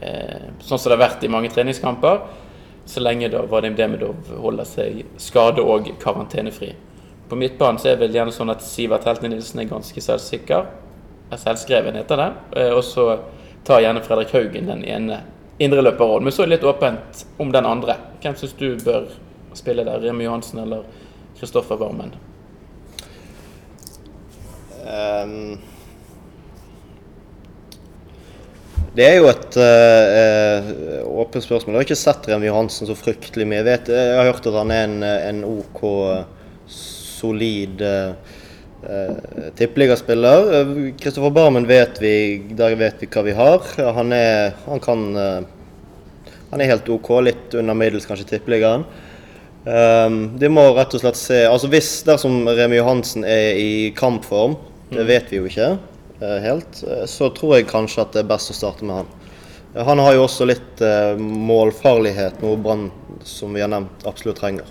eh, 0.00 0.48
sånn 0.60 0.78
som 0.78 0.88
det 0.88 0.96
har 0.96 1.04
vært 1.04 1.26
i 1.26 1.32
mange 1.32 1.52
treningskamper. 1.52 2.22
Så 2.86 3.00
lenge 3.00 3.30
da 3.32 3.44
Vadim 3.48 3.76
Demidov 3.76 4.32
holder 4.44 4.68
seg 4.68 5.04
skade- 5.20 5.64
og 5.64 5.88
karantenefri. 6.00 6.74
På 7.28 7.36
midtbanen 7.40 7.80
så 7.80 7.90
er 7.90 7.96
det 7.96 8.04
vel 8.06 8.18
gjerne 8.18 8.34
sånn 8.36 8.52
at 8.52 8.64
Sivert 8.64 9.06
Heltne 9.08 9.32
Nilsen 9.32 9.62
er 9.62 9.70
ganske 9.70 10.04
selvsikker. 10.04 10.66
Er 11.32 11.40
selvskreven, 11.40 11.96
heter 11.96 12.20
det. 12.20 12.32
Eh, 12.56 12.72
Og 12.72 12.84
så 12.84 13.18
tar 13.64 13.80
gjerne 13.80 14.02
Fredrik 14.04 14.32
Haugen 14.34 14.68
den 14.68 14.84
ene 14.84 15.22
indreløperrollen. 15.58 16.24
Men 16.24 16.32
så 16.32 16.42
er 16.42 16.50
det 16.50 16.58
litt 16.58 16.68
åpent 16.68 17.24
om 17.40 17.52
den 17.52 17.66
andre. 17.66 17.96
Hvem 18.22 18.36
syns 18.36 18.56
du 18.58 18.74
bør 18.84 19.08
spille 19.56 19.84
der? 19.86 20.02
Remi 20.02 20.26
Johansen 20.26 20.60
eller 20.64 20.84
Kristoffer 21.38 21.78
Barmen? 21.80 22.12
Um, 24.84 25.56
det 28.94 29.06
er 29.08 29.16
jo 29.16 29.30
et 29.30 29.56
uh, 29.56 30.68
åpent 31.22 31.46
spørsmål. 31.46 31.72
Jeg 31.72 31.80
har 31.80 31.88
ikke 31.88 32.02
sett 32.02 32.28
Remi 32.28 32.50
Johansen 32.50 32.90
så 32.90 32.98
fryktelig 32.98 33.46
mye. 33.48 33.62
Jeg, 33.62 33.70
vet, 33.70 33.92
jeg 33.96 34.18
har 34.18 34.28
hørt 34.28 34.50
at 34.50 34.58
han 34.60 34.74
er 34.74 34.84
en, 34.90 34.98
en 35.02 35.44
OK, 35.48 35.80
solid 36.68 37.80
uh, 37.80 38.42
tippeligaspiller. 39.58 40.50
Eh, 40.60 40.74
Kristoffer 41.00 41.32
Barmen 41.34 41.66
vet 41.66 42.02
vi, 42.02 42.14
der 42.56 42.76
vet 42.80 43.02
vi 43.02 43.08
hva 43.10 43.24
vi 43.26 43.36
har. 43.38 43.66
Han 43.98 44.12
er, 44.16 44.54
han 44.66 44.82
kan 44.84 45.10
eh, 45.16 45.40
Han 46.50 46.62
er 46.62 46.70
helt 46.70 46.88
OK, 46.88 47.08
litt 47.26 47.54
under 47.58 47.74
middels 47.74 48.06
kanskje 48.06 48.28
tippeligaen. 48.36 48.84
Um, 49.64 50.36
de 50.38 50.50
må 50.52 50.60
rett 50.76 50.92
og 50.92 51.00
slett 51.00 51.16
se 51.16 51.38
Altså 51.48 51.70
Hvis 51.72 52.02
dersom 52.04 52.42
Remi 52.44 52.76
Johansen 52.76 53.22
er 53.24 53.56
i 53.56 53.70
kampform, 53.96 54.58
det 54.92 55.06
vet 55.08 55.32
vi 55.32 55.38
jo 55.38 55.48
ikke 55.48 55.70
uh, 56.20 56.38
helt, 56.44 56.82
eh, 56.84 57.06
så 57.08 57.30
tror 57.34 57.56
jeg 57.56 57.70
kanskje 57.70 58.04
at 58.04 58.12
det 58.14 58.24
er 58.24 58.32
best 58.34 58.52
å 58.52 58.56
starte 58.56 58.86
med 58.86 59.00
han. 59.00 59.08
Eh, 59.74 59.82
han 59.88 60.02
har 60.04 60.16
jo 60.16 60.26
også 60.26 60.48
litt 60.48 60.82
uh, 60.84 61.16
målfarlighet, 61.18 62.42
noe 62.44 62.60
Brann 62.60 62.90
som 63.24 63.56
vi 63.56 63.64
har 63.64 63.72
nevnt 63.72 64.04
absolutt 64.08 64.42
trenger. 64.42 64.68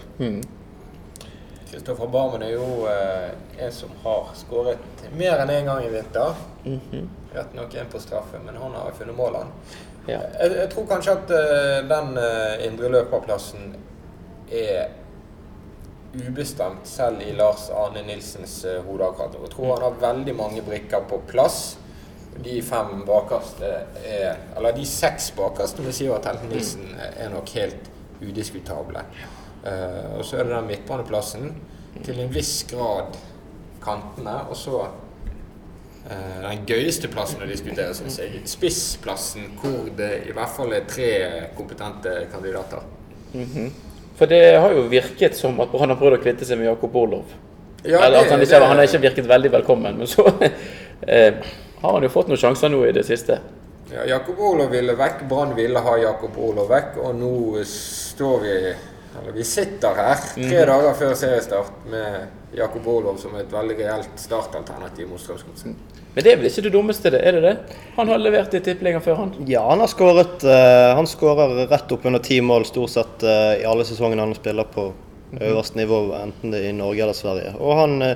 Kristoffer 1.74 2.08
Barmen 2.08 2.44
er 2.46 2.52
jo 2.54 2.86
eh, 2.86 3.32
en 3.66 3.72
som 3.74 3.90
har 4.04 4.28
skåret 4.38 5.08
mer 5.18 5.42
enn 5.42 5.50
én 5.50 5.64
en 5.64 5.72
gang 5.72 5.86
i 5.88 5.90
vinter. 5.90 6.36
Rett 7.34 7.56
nok 7.58 7.74
én 7.82 7.90
på 7.90 8.02
straffe, 8.02 8.38
men 8.46 8.60
han 8.62 8.76
har 8.78 8.94
funnet 8.94 9.18
målene. 9.18 9.50
Ja. 10.06 10.20
Jeg, 10.38 10.54
jeg 10.60 10.70
tror 10.70 10.86
kanskje 10.92 11.16
at 11.16 11.34
uh, 11.34 11.80
den 11.90 12.14
uh, 12.20 12.66
indreløperplassen 12.68 13.74
er 14.54 14.92
ubestemt 16.14 16.86
selv 16.86 17.24
i 17.26 17.34
Lars 17.34 17.70
Arne 17.74 18.04
Nilsens 18.06 18.60
uh, 18.68 18.78
hode 18.86 19.10
akkurat 19.10 19.34
nå. 19.34 19.42
Jeg 19.48 19.56
tror 19.56 19.74
han 19.74 19.88
har 19.88 20.02
veldig 20.04 20.36
mange 20.38 20.66
brikker 20.68 21.08
på 21.10 21.24
plass. 21.32 21.62
De 22.44 22.62
fem 22.66 23.02
bakerste 23.06 23.70
er 24.10 24.38
Eller 24.58 24.74
de 24.78 24.86
seks 24.90 25.32
bakerste 25.38 25.86
med 25.86 25.94
Sivert 25.94 26.26
Helten 26.30 26.54
Nilsen 26.54 26.94
er 26.98 27.34
nok 27.34 27.50
helt 27.58 27.90
udiskutable. 28.22 29.08
Eh, 29.64 30.18
og 30.18 30.26
så 30.28 30.38
er 30.40 30.48
det 30.48 30.56
den 30.58 30.68
midtbaneplassen. 30.68 31.54
Til 32.04 32.20
en 32.20 32.34
viss 32.34 32.64
grad 32.72 33.16
kantene. 33.84 34.36
Og 34.50 34.58
så 34.58 34.80
uh, 34.84 36.42
den 36.44 36.66
gøyeste 36.68 37.08
plassen 37.12 37.44
å 37.44 37.48
diskutere, 37.48 37.94
syns 37.96 38.18
jeg. 38.20 38.42
Spissplassen, 38.50 39.52
hvor 39.62 39.90
det 39.98 40.12
i 40.28 40.36
hvert 40.36 40.52
fall 40.56 40.74
er 40.76 40.88
tre 40.90 41.10
kompetente 41.58 42.16
kandidater. 42.34 42.84
For 44.18 44.30
det 44.30 44.42
har 44.62 44.74
jo 44.76 44.86
virket 44.92 45.38
som 45.38 45.58
at 45.64 45.72
han 45.80 45.90
har 45.94 46.00
prøvd 46.00 46.20
å 46.20 46.22
kvitte 46.24 46.46
seg 46.48 46.60
med 46.60 46.70
Jakob 46.72 46.96
Orlov. 46.96 47.32
Ja, 47.84 48.00
det- 48.10 48.30
han, 48.30 48.42
ikke, 48.42 48.60
det- 48.60 48.68
han 48.68 48.78
har 48.78 48.88
ikke 48.88 49.02
virket 49.10 49.28
veldig 49.28 49.52
velkommen, 49.52 49.98
men 49.98 50.08
så 50.08 50.24
uh, 50.28 51.44
har 51.84 51.92
han 51.98 52.04
jo 52.08 52.10
fått 52.14 52.30
noen 52.32 52.40
sjanser 52.40 52.72
nå 52.72 52.86
i 52.88 52.94
det 52.96 53.06
siste. 53.08 53.40
Ja, 53.94 54.06
Jakob 54.08 54.40
Orlov 54.40 54.72
ville 54.74 54.96
vekk, 54.98 55.26
Brann 55.30 55.52
ville 55.56 55.80
ha 55.84 55.98
Jakob 56.02 56.38
Orlov 56.42 56.70
vekk, 56.72 56.96
og 57.04 57.16
nå 57.20 57.64
står 57.70 58.40
vi 58.42 58.56
vi 59.34 59.44
sitter 59.46 59.98
her 59.98 60.22
tre 60.36 60.62
dager 60.66 60.96
før 60.98 61.14
seriestart 61.18 61.86
med 61.90 62.56
Jakob 62.58 62.88
Olov 62.88 63.18
som 63.22 63.36
et 63.38 63.52
veldig 63.52 63.76
reelt 63.80 64.20
startalternativ 64.22 65.10
mot 65.10 65.22
Strømsgodset. 65.22 65.76
Men 66.14 66.26
det 66.26 66.32
er 66.32 66.38
vel 66.38 66.50
ikke 66.50 66.64
det 66.68 66.72
dummeste, 66.74 67.10
det? 67.14 67.22
Er 67.26 67.38
det 67.38 67.42
det? 67.42 67.78
Han 67.96 68.10
har 68.10 68.22
levert 68.22 68.54
i 68.54 68.62
tippeligaen 68.62 69.02
før, 69.02 69.16
han. 69.24 69.32
Ja, 69.50 69.64
han 69.70 69.82
har 69.82 69.90
skåret 69.90 70.46
Uh, 70.46 70.94
Han 70.98 71.10
skårer 71.10 71.64
rett 71.72 71.92
opp 71.96 72.06
under 72.06 72.22
ti 72.22 72.38
mål 72.42 72.68
stort 72.70 72.94
sett 72.94 73.26
uh, 73.26 73.56
i 73.58 73.66
alle 73.66 73.86
sesongene 73.88 74.22
han 74.22 74.36
spiller 74.38 74.68
på 74.70 74.92
øverste 75.42 75.80
nivå, 75.80 76.04
enten 76.14 76.54
det 76.54 76.62
er 76.62 76.70
i 76.70 76.78
Norge 76.78 77.02
eller 77.02 77.18
Sverige. 77.18 77.56
Og 77.58 77.78
han 77.82 77.98
uh, 78.02 78.14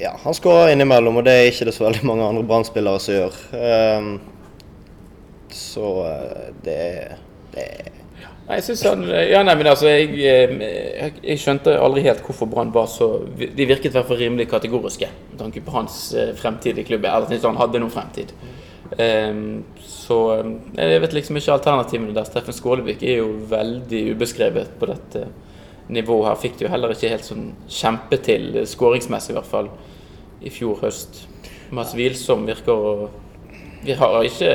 Ja, 0.00 0.14
han 0.24 0.34
skårer 0.34 0.72
innimellom, 0.72 1.20
og 1.20 1.26
det 1.26 1.36
er 1.36 1.50
ikke 1.50 1.68
det 1.68 1.76
så 1.76 1.84
veldig 1.84 2.06
mange 2.08 2.26
andre 2.26 2.46
Brann-spillere 2.48 3.02
som 3.02 3.14
gjør. 3.14 3.40
Ehm, 3.60 4.12
Så 5.52 5.90
det 6.64 6.78
det 7.52 7.66
Nei, 8.46 8.56
jeg 8.58 8.64
synes 8.66 8.80
han, 8.88 9.04
ja, 9.30 9.42
nei, 9.46 9.54
men 9.60 9.68
altså, 9.70 9.86
jeg, 9.92 10.08
eh, 10.26 10.54
jeg, 10.58 11.12
jeg 11.22 11.42
skjønte 11.42 11.76
aldri 11.78 12.02
helt 12.02 12.24
hvorfor 12.26 12.48
Brann 12.50 12.72
var 12.74 12.88
så 12.90 13.06
De 13.38 13.66
virket 13.68 13.92
i 13.92 13.94
hvert 13.94 14.08
fall 14.08 14.18
rimelig 14.18 14.48
kategoriske 14.50 15.06
med 15.28 15.36
tanke 15.38 15.62
på 15.62 15.74
hans 15.76 16.00
eh, 16.18 16.32
fremtid 16.38 16.80
i 16.80 16.86
klubben. 16.88 17.10
Eller 17.12 17.30
at 17.38 17.46
han 17.46 17.60
hadde 17.60 17.82
noen 17.82 17.94
fremtid. 17.94 18.34
Um, 18.98 19.62
så 19.86 20.16
eh, 20.40 20.90
jeg 20.90 21.04
vet 21.04 21.14
liksom 21.14 21.38
ikke 21.38 21.54
alternativene 21.54 22.16
der. 22.16 22.26
Steffen 22.26 22.56
Skålevik 22.56 23.04
er 23.06 23.20
jo 23.20 23.30
veldig 23.52 24.02
ubeskrevet 24.16 24.74
på 24.80 24.90
dette 24.90 25.28
nivået 25.94 26.32
her. 26.32 26.42
Fikk 26.42 26.58
det 26.58 26.66
jo 26.66 26.72
heller 26.74 26.96
ikke 26.96 27.12
helt 27.12 27.26
sånn 27.26 27.52
kjempe 27.70 28.18
til, 28.24 28.64
skåringsmessig 28.66 29.34
i 29.34 29.38
hvert 29.38 29.50
fall, 29.50 29.70
i 30.42 30.50
fjor 30.50 30.82
høst. 30.82 31.22
Mads 31.70 31.94
Wilsom 31.94 32.46
virker 32.50 32.74
å 32.74 32.94
Vi 33.80 33.94
har 33.96 34.18
ikke 34.26 34.50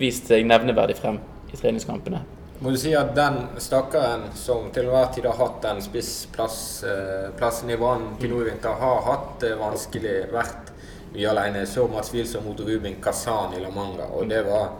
vist 0.00 0.30
seg 0.30 0.46
nevneverdig 0.48 0.96
frem 0.96 1.18
i 1.52 1.58
treningskampene. 1.58 2.22
Må 2.58 2.70
du 2.72 2.78
si 2.80 2.94
at 2.96 3.10
den 3.16 3.34
stakkaren 3.60 4.30
som 4.34 4.70
til 4.72 4.86
enhver 4.86 5.10
tid 5.12 5.26
har 5.28 5.36
hatt 5.36 5.58
den 5.64 5.82
spissplassen 5.84 7.70
i 7.70 7.76
Brann 7.76 8.14
til 8.20 8.32
nå 8.32 8.40
i 8.40 8.46
vinter, 8.48 8.78
har 8.80 9.02
hatt 9.04 9.34
det 9.42 9.52
vanskelig, 9.60 10.14
vært 10.32 10.72
mye 11.12 11.28
alene. 11.34 11.66
Så 11.68 11.84
Mats 11.92 12.14
Wilson 12.14 12.44
mot 12.46 12.60
Rubin 12.64 12.96
Kazan 13.02 13.54
i 13.58 13.60
La 13.60 13.70
Manga, 13.74 14.08
og 14.08 14.28
det 14.32 14.40
var 14.48 14.72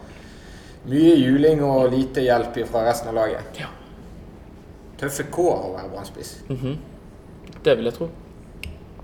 mye 0.89 1.15
juling 1.21 1.61
og 1.67 1.91
lite 1.93 2.25
hjelp 2.25 2.57
fra 2.71 2.87
resten 2.89 3.13
av 3.13 3.19
laget. 3.21 3.61
Ja. 3.61 3.69
Tøffe 4.97 5.27
kår 5.29 5.57
å 5.57 5.73
være 5.75 5.91
Brann-spiss. 5.93 6.37
-hmm. 6.49 6.77
Det 7.63 7.77
vil 7.77 7.85
jeg 7.85 7.95
tro. 7.95 8.09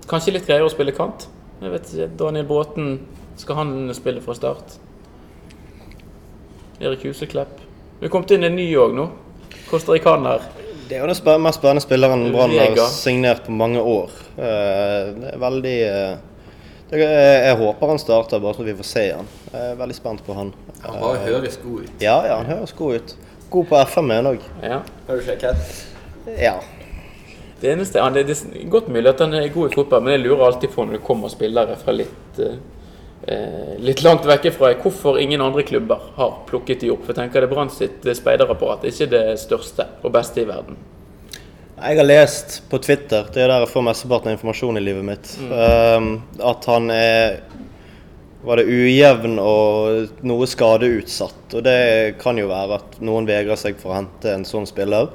Kanskje 0.09 0.33
litt 0.33 0.47
greiere 0.47 0.65
å 0.65 0.73
spille 0.73 0.91
kant. 0.91 1.27
Jeg 1.61 1.71
vet 1.71 1.93
ikke, 1.93 2.09
Daniel 2.19 2.45
Bråten, 2.45 3.07
skal 3.37 3.55
han 3.55 3.93
spille 3.93 4.21
fra 4.21 4.33
start? 4.33 4.79
Erik 6.81 7.05
Huseklepp. 7.05 7.62
Vi 8.03 8.09
kommet 8.11 8.31
inn 8.35 8.43
en 8.43 8.55
ny 8.59 8.65
òg 8.75 8.91
nå. 8.97 9.03
Costaricaner. 9.69 10.41
Det 10.89 10.97
er 10.97 11.05
jo 11.05 11.07
den 11.07 11.39
mest 11.45 11.55
spennende 11.61 11.81
spilleren 11.85 12.25
Brann 12.33 12.51
har 12.51 12.89
signert 12.91 13.45
på 13.45 13.53
mange 13.55 13.79
år. 13.79 14.11
Eh, 14.35 15.13
Det 15.15 15.29
er 15.29 15.39
veldig 15.39 15.75
eh, 15.87 16.17
det 16.89 16.99
er, 17.05 17.45
Jeg 17.47 17.55
håper 17.61 17.93
han 17.93 18.01
starter, 18.03 18.41
bare 18.43 18.57
så 18.57 18.65
vi 18.67 18.75
får 18.75 18.89
se 18.89 19.05
han. 19.13 19.29
Jeg 19.53 19.69
er 19.71 19.79
veldig 19.79 19.95
spent 19.95 20.25
på 20.27 20.35
han. 20.35 20.51
Han 20.83 20.99
bare 20.99 21.23
høres 21.29 21.55
god 21.63 21.85
ut. 21.85 21.95
Ja, 22.03 22.17
ja, 22.27 22.35
han 22.41 22.51
høres 22.51 22.75
god 22.75 22.99
ut. 22.99 23.15
God 23.55 23.71
på 23.71 23.79
FM-en 23.87 24.31
òg. 24.33 24.45
Ja. 24.59 24.81
Har 25.07 25.15
du 25.15 25.23
sjekket? 25.23 25.73
Ja. 26.35 26.57
Det 27.61 27.71
eneste, 27.71 28.03
det 28.19 28.35
er 28.35 28.67
godt 28.67 28.91
mulig 28.91 29.13
at 29.15 29.23
han 29.23 29.33
er 29.39 29.47
god 29.47 29.71
i 29.71 29.75
fotball, 29.79 30.03
men 30.03 30.17
jeg 30.17 30.25
lurer 30.25 30.49
alltid 30.49 30.75
på 30.75 30.83
når 30.83 30.99
det 30.99 31.05
kommer 31.07 31.31
spillere 31.31 31.79
fra 31.79 31.95
litt 31.95 32.43
eh, 32.43 32.57
eh, 32.59 32.82
litt 33.79 34.01
langt 34.03 34.25
vekke 34.27 34.51
fra 34.51 34.73
hvorfor 34.79 35.19
ingen 35.21 35.41
andre 35.41 35.63
klubber 35.63 36.01
har 36.17 36.33
plukket 36.49 36.83
de 36.83 36.91
opp. 36.91 37.05
For 37.05 37.13
jeg 37.13 37.21
tenker 37.21 37.45
det 37.45 37.51
Brann 37.53 37.71
sitt 37.71 38.05
eh, 38.05 38.17
speiderapparat 38.17 38.83
er 38.83 38.91
ikke 38.91 39.11
det 39.13 39.23
største 39.41 39.87
og 40.03 40.11
beste 40.15 40.43
i 40.43 40.49
verden. 40.49 40.79
Jeg 41.83 41.97
har 41.99 42.07
lest 42.07 42.61
på 42.69 42.79
Twitter, 42.83 43.25
det 43.33 43.43
er 43.43 43.49
der 43.51 43.63
jeg 43.65 43.71
får 43.73 43.85
mesteparten 43.89 44.29
av 44.31 44.37
informasjon 44.37 44.79
i 44.79 44.83
livet 44.83 45.07
mitt, 45.07 45.31
eh, 45.49 46.09
at 46.51 46.67
han 46.71 46.91
er 46.93 47.39
var 48.43 48.59
det 48.59 48.67
ujevn 48.67 49.37
og 49.39 50.23
noe 50.27 50.47
skadeutsatt. 50.51 51.55
Og 51.55 51.63
det 51.63 52.17
kan 52.19 52.35
jo 52.35 52.49
være 52.49 52.81
at 52.81 52.99
noen 52.99 53.27
vegrer 53.27 53.55
seg 53.59 53.79
for 53.79 53.93
å 53.93 54.01
hente 54.01 54.33
en 54.33 54.43
sånn 54.47 54.67
spiller. 54.67 55.07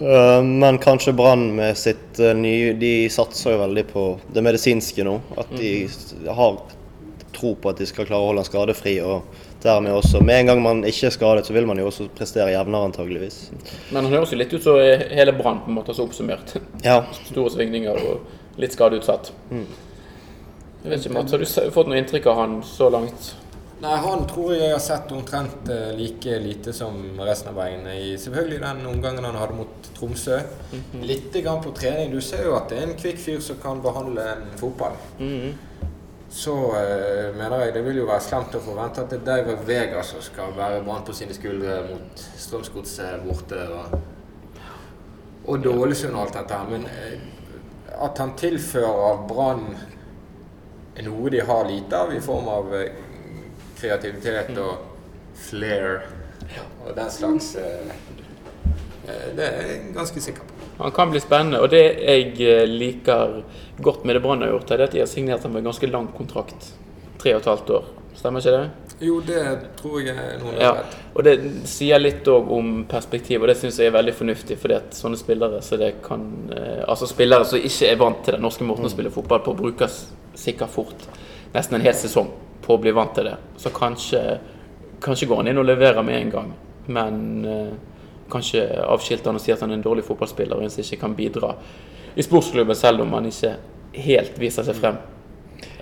Eh, 0.00 0.42
Men 0.42 0.80
kanskje 0.82 1.14
Brann 1.14 1.50
med 1.54 1.78
sitt 1.78 2.18
eh, 2.18 2.34
nye 2.34 2.72
De 2.80 3.08
satser 3.12 3.54
jo 3.54 3.62
veldig 3.62 3.86
på 3.92 4.04
det 4.34 4.42
medisinske 4.42 5.04
nå. 5.06 5.20
At 5.38 5.52
de 5.60 5.74
har 6.26 6.58
tro 7.36 7.54
på 7.54 7.72
at 7.72 7.80
de 7.80 7.86
skal 7.88 8.08
klare 8.08 8.22
å 8.22 8.30
holde 8.30 8.44
han 8.44 8.48
skadefri. 8.48 8.96
Og 9.04 9.40
dermed 9.62 9.92
også 9.92 10.22
Med 10.24 10.40
en 10.40 10.52
gang 10.52 10.62
man 10.64 10.82
ikke 10.88 11.10
er 11.10 11.16
skadet, 11.16 11.46
så 11.46 11.56
vil 11.56 11.68
man 11.68 11.78
jo 11.78 11.88
også 11.90 12.08
prestere 12.16 12.52
jevnere, 12.54 12.90
antageligvis. 12.90 13.42
Men 13.90 14.04
han 14.04 14.12
høres 14.14 14.32
jo 14.32 14.40
litt 14.40 14.54
ut 14.54 14.64
som 14.64 14.80
hele 14.80 15.36
Brann 15.36 15.62
på 15.64 15.72
en 15.72 15.78
måte 15.80 15.96
så 15.96 16.06
oppsummert. 16.08 16.56
Ja. 16.84 17.02
Store 17.30 17.52
svingninger 17.52 18.00
og 18.00 18.60
litt 18.60 18.76
skadeutsatt. 18.76 19.32
Jeg 19.50 20.88
vet 20.88 21.04
ikke, 21.04 21.14
Mats, 21.14 21.32
Har 21.32 21.42
du 21.44 21.72
fått 21.74 21.90
noe 21.92 22.00
inntrykk 22.00 22.30
av 22.32 22.40
han 22.40 22.60
så 22.64 22.88
langt? 22.92 23.34
Nei, 23.80 23.94
han 23.96 24.26
tror 24.28 24.50
jeg 24.52 24.74
har 24.74 24.80
sett 24.84 25.12
omtrent 25.16 25.68
eh, 25.72 25.92
like 25.96 26.34
lite 26.42 26.72
som 26.76 26.98
resten 27.24 27.48
av 27.48 27.56
veiene 27.62 27.94
i 27.96 28.10
selvfølgelig 28.20 28.58
den 28.60 28.82
omgangen 28.90 29.24
han 29.24 29.38
hadde 29.40 29.56
mot 29.56 29.88
Tromsø. 29.96 30.36
Litt 31.00 31.32
grann 31.40 31.62
på 31.64 31.72
trening. 31.76 32.12
Du 32.12 32.20
ser 32.24 32.44
jo 32.44 32.58
at 32.58 32.68
det 32.68 32.76
er 32.76 32.90
en 32.90 32.98
kvikk 33.00 33.22
fyr 33.22 33.40
som 33.44 33.56
kan 33.62 33.80
behandle 33.80 34.26
en 34.34 34.44
fotball. 34.60 34.98
Så 36.30 36.54
eh, 36.78 37.30
mener 37.34 37.64
jeg 37.64 37.74
det 37.74 37.82
vil 37.84 38.00
jo 38.00 38.06
være 38.08 38.22
slemt 38.22 38.54
å 38.54 38.62
forvente 38.62 39.02
at 39.02 39.10
det 39.10 39.18
er 39.18 39.26
David 39.26 39.64
Vega 39.66 40.02
som 40.06 40.22
skal 40.22 40.54
være 40.56 40.84
Brann 40.86 41.02
på 41.06 41.14
sine 41.16 41.34
skuldre 41.34 41.80
mot 41.88 42.22
Strømsgodset 42.38 43.24
borte. 43.26 43.64
Og, 43.74 43.96
og 45.50 45.64
Dålesund 45.64 46.14
og 46.14 46.22
alt 46.28 46.38
dette 46.38 46.60
her. 46.60 46.70
Men 46.70 46.86
eh, 46.86 47.96
at 48.00 48.22
han 48.22 48.36
tilfører 48.38 49.26
Brann 49.28 49.66
noe 51.00 51.30
de 51.32 51.40
har 51.46 51.68
lite 51.68 51.98
av 51.98 52.14
i 52.14 52.20
form 52.22 52.48
av 52.52 52.72
eh, 52.76 52.94
kreativitet 53.80 54.56
og 54.60 54.86
flair 55.40 56.02
og 56.84 56.94
den 56.96 57.10
slags 57.10 57.54
eh, 57.56 57.92
eh, 59.08 59.28
Det 59.36 59.46
er 59.46 59.66
jeg 59.66 59.92
ganske 59.94 60.20
sikker 60.20 60.46
på. 60.48 60.49
Han 60.80 60.94
kan 60.96 61.12
bli 61.12 61.22
spennende. 61.22 61.60
Og 61.62 61.70
det 61.72 61.82
jeg 62.00 62.34
eh, 62.44 62.66
liker 62.68 63.40
godt 63.84 64.04
med 64.04 64.16
det 64.16 64.24
Brann 64.24 64.44
har 64.44 64.54
gjort, 64.54 64.74
er 64.74 64.84
at 64.86 64.94
de 64.96 65.02
har 65.02 65.10
signert 65.10 65.46
ham 65.46 65.54
med 65.54 65.64
en 65.64 65.70
ganske 65.70 65.90
lang 65.90 66.10
kontrakt. 66.16 66.72
Tre 67.20 67.34
og 67.36 67.42
et 67.42 67.50
halvt 67.52 67.74
år. 67.78 67.90
Stemmer 68.16 68.42
ikke 68.42 68.56
det? 68.56 68.90
Jo, 69.00 69.20
det 69.24 69.42
tror 69.78 70.00
jeg 70.04 70.12
er 70.12 70.40
noen 70.42 70.58
Ja, 70.60 70.74
og 71.14 71.24
det 71.24 71.38
sier 71.70 72.00
litt 72.02 72.26
òg 72.28 72.50
om 72.52 72.82
perspektiv, 72.88 73.40
og 73.40 73.48
det 73.48 73.56
syns 73.56 73.78
jeg 73.80 73.88
er 73.88 73.94
veldig 73.96 74.12
fornuftig. 74.18 74.58
fordi 74.60 74.76
at 74.76 74.96
sånne 74.96 75.16
spillere 75.16 75.62
så 75.64 75.78
det 75.80 75.94
kan 76.04 76.26
eh, 76.52 76.82
Altså 76.84 77.08
spillere 77.08 77.46
som 77.48 77.62
ikke 77.64 77.88
er 77.88 78.00
vant 78.00 78.20
til 78.24 78.36
den 78.36 78.44
norske 78.44 78.66
måten 78.68 78.84
å 78.84 78.92
spille 78.92 79.12
fotball 79.14 79.40
på, 79.46 79.56
brukes 79.56 80.02
sikkert 80.36 80.74
fort 80.74 81.08
nesten 81.54 81.78
en 81.78 81.84
hel 81.84 81.96
sesong 81.96 82.28
på 82.62 82.76
å 82.76 82.80
bli 82.82 82.92
vant 82.94 83.14
til 83.16 83.30
det. 83.30 83.36
Så 83.58 83.72
kanskje, 83.74 84.20
kanskje 85.02 85.30
går 85.30 85.42
han 85.42 85.50
inn 85.50 85.62
og 85.62 85.66
leverer 85.66 86.04
med 86.06 86.20
en 86.20 86.34
gang, 86.34 86.52
men 86.86 87.16
eh, 87.48 87.72
kanskje 88.32 88.64
avskilter 88.86 89.30
han 89.30 89.38
og 89.38 89.44
sier 89.44 89.56
at 89.56 89.64
han 89.64 89.74
er 89.74 89.80
en 89.80 89.86
dårlig 89.86 90.04
fotballspiller 90.06 90.58
og 90.58 90.80
ikke 90.84 91.00
kan 91.00 91.16
bidra 91.18 91.54
i 92.16 92.26
sportsklubben, 92.26 92.76
selv 92.76 93.04
om 93.04 93.12
han 93.14 93.28
ikke 93.30 93.54
helt 94.06 94.38
viser 94.40 94.66
seg 94.66 94.78
frem. 94.78 94.98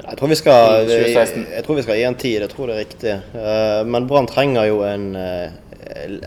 Jeg 0.09 0.17
tror 0.17 0.31
vi 0.31 0.37
skal, 0.39 0.83
I 0.83 0.89
2016. 0.89 1.47
jeg 1.53 1.65
tror 1.67 1.77
vi 1.79 1.85
skal 1.85 1.99
gi 1.99 2.05
en 2.09 2.19
tid, 2.19 2.37
jeg 2.41 2.53
tror 2.53 2.71
det 2.71 2.77
er 2.77 2.85
riktig. 2.85 3.15
Eh, 3.37 3.81
Men 3.87 4.07
Brann 4.09 4.29
trenger 4.29 4.69
jo 4.69 4.83
en, 4.87 5.09
eh, 5.17 5.51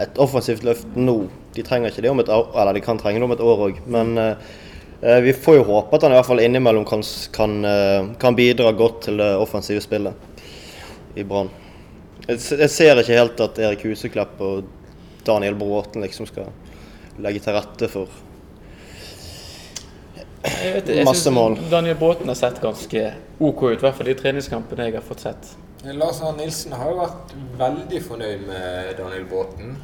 et 0.06 0.20
offensivt 0.22 0.66
løft 0.68 0.96
nå. 0.96 1.16
De 1.56 1.64
trenger 1.66 1.90
ikke 1.90 2.04
det 2.06 2.12
om 2.12 2.20
et 2.22 2.30
år, 2.30 2.52
eller 2.56 2.78
de 2.78 2.84
kan 2.86 3.00
trenge 3.02 3.20
det 3.20 3.26
om 3.26 3.34
et 3.34 3.42
år 3.42 3.64
òg. 3.70 3.80
Men 3.88 4.18
eh, 4.18 5.22
vi 5.26 5.34
får 5.34 5.58
jo 5.58 5.64
håpe 5.72 5.98
at 5.98 6.06
han 6.06 6.14
i 6.14 6.20
hvert 6.20 6.30
fall 6.30 6.44
innimellom 6.44 6.86
kan, 6.86 7.02
kan, 7.34 7.56
kan 8.22 8.36
bidra 8.38 8.72
godt 8.72 9.02
til 9.08 9.18
det 9.18 9.32
offensive 9.42 9.82
spillet 9.82 10.14
i 11.18 11.24
Brann. 11.26 11.50
Jeg 12.30 12.70
ser 12.70 13.02
ikke 13.02 13.18
helt 13.18 13.42
at 13.42 13.58
Erik 13.60 13.82
Huseklepp 13.88 14.40
og 14.46 14.70
Daniel 15.26 15.56
Bråten 15.56 16.02
liksom 16.02 16.28
skal 16.30 16.52
legge 17.22 17.42
til 17.44 17.58
rette 17.58 17.90
for 17.92 18.20
Jeg 20.42 20.74
vet, 20.74 20.88
jeg 20.90 21.06
Masse 21.06 21.30
mål. 21.34 21.60
Daniel 21.70 21.98
Bråten 22.00 22.32
har 22.32 22.38
sett 22.40 22.62
ganske 22.62 23.04
OK 23.40 23.64
ut, 23.64 23.78
i 23.78 23.84
hvert 23.84 23.98
fall 23.98 24.10
i 24.10 24.18
treningskampene 24.18 24.88
jeg 24.90 24.98
har 24.98 25.06
fått 25.06 25.26
sett. 25.28 25.52
Lars 25.86 26.22
Arne 26.22 26.44
Nilsen 26.44 26.74
har 26.78 26.90
jo 26.90 27.00
vært 27.02 27.36
veldig 27.62 28.02
fornøyd 28.06 28.46
med 28.48 28.94
Daniel 28.98 29.28
Bråten. 29.30 29.76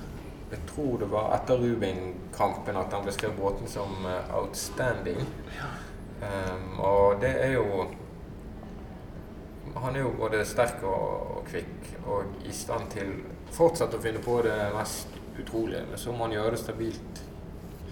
Jeg 0.49 0.63
tror 0.69 0.97
det 1.01 1.09
var 1.11 1.33
etter 1.35 1.59
Rubin-kampen 1.61 2.77
at 2.79 2.93
han 2.95 3.05
beskrev 3.05 3.35
Bråten 3.37 3.69
som 3.69 3.93
outstanding. 4.33 5.21
outstanding. 5.21 5.85
Um, 6.17 6.79
og 6.79 7.21
det 7.21 7.29
er 7.29 7.51
jo 7.51 7.85
Han 9.75 9.95
er 9.95 9.99
jo 9.99 10.13
både 10.17 10.45
sterk 10.45 10.81
og, 10.81 11.37
og 11.37 11.43
kvikk 11.45 11.91
og 12.09 12.47
i 12.49 12.53
stand 12.55 12.87
til 12.89 13.11
fortsatt 13.53 13.93
å 13.93 13.99
finne 14.01 14.23
på 14.25 14.39
det 14.41 14.55
mest 14.73 15.13
utrolige. 15.41 15.83
Men 15.89 15.97
så 16.01 16.11
må 16.11 16.27
han 16.27 16.35
gjøre 16.37 16.51
det 16.55 16.61
stabilt. 16.61 17.23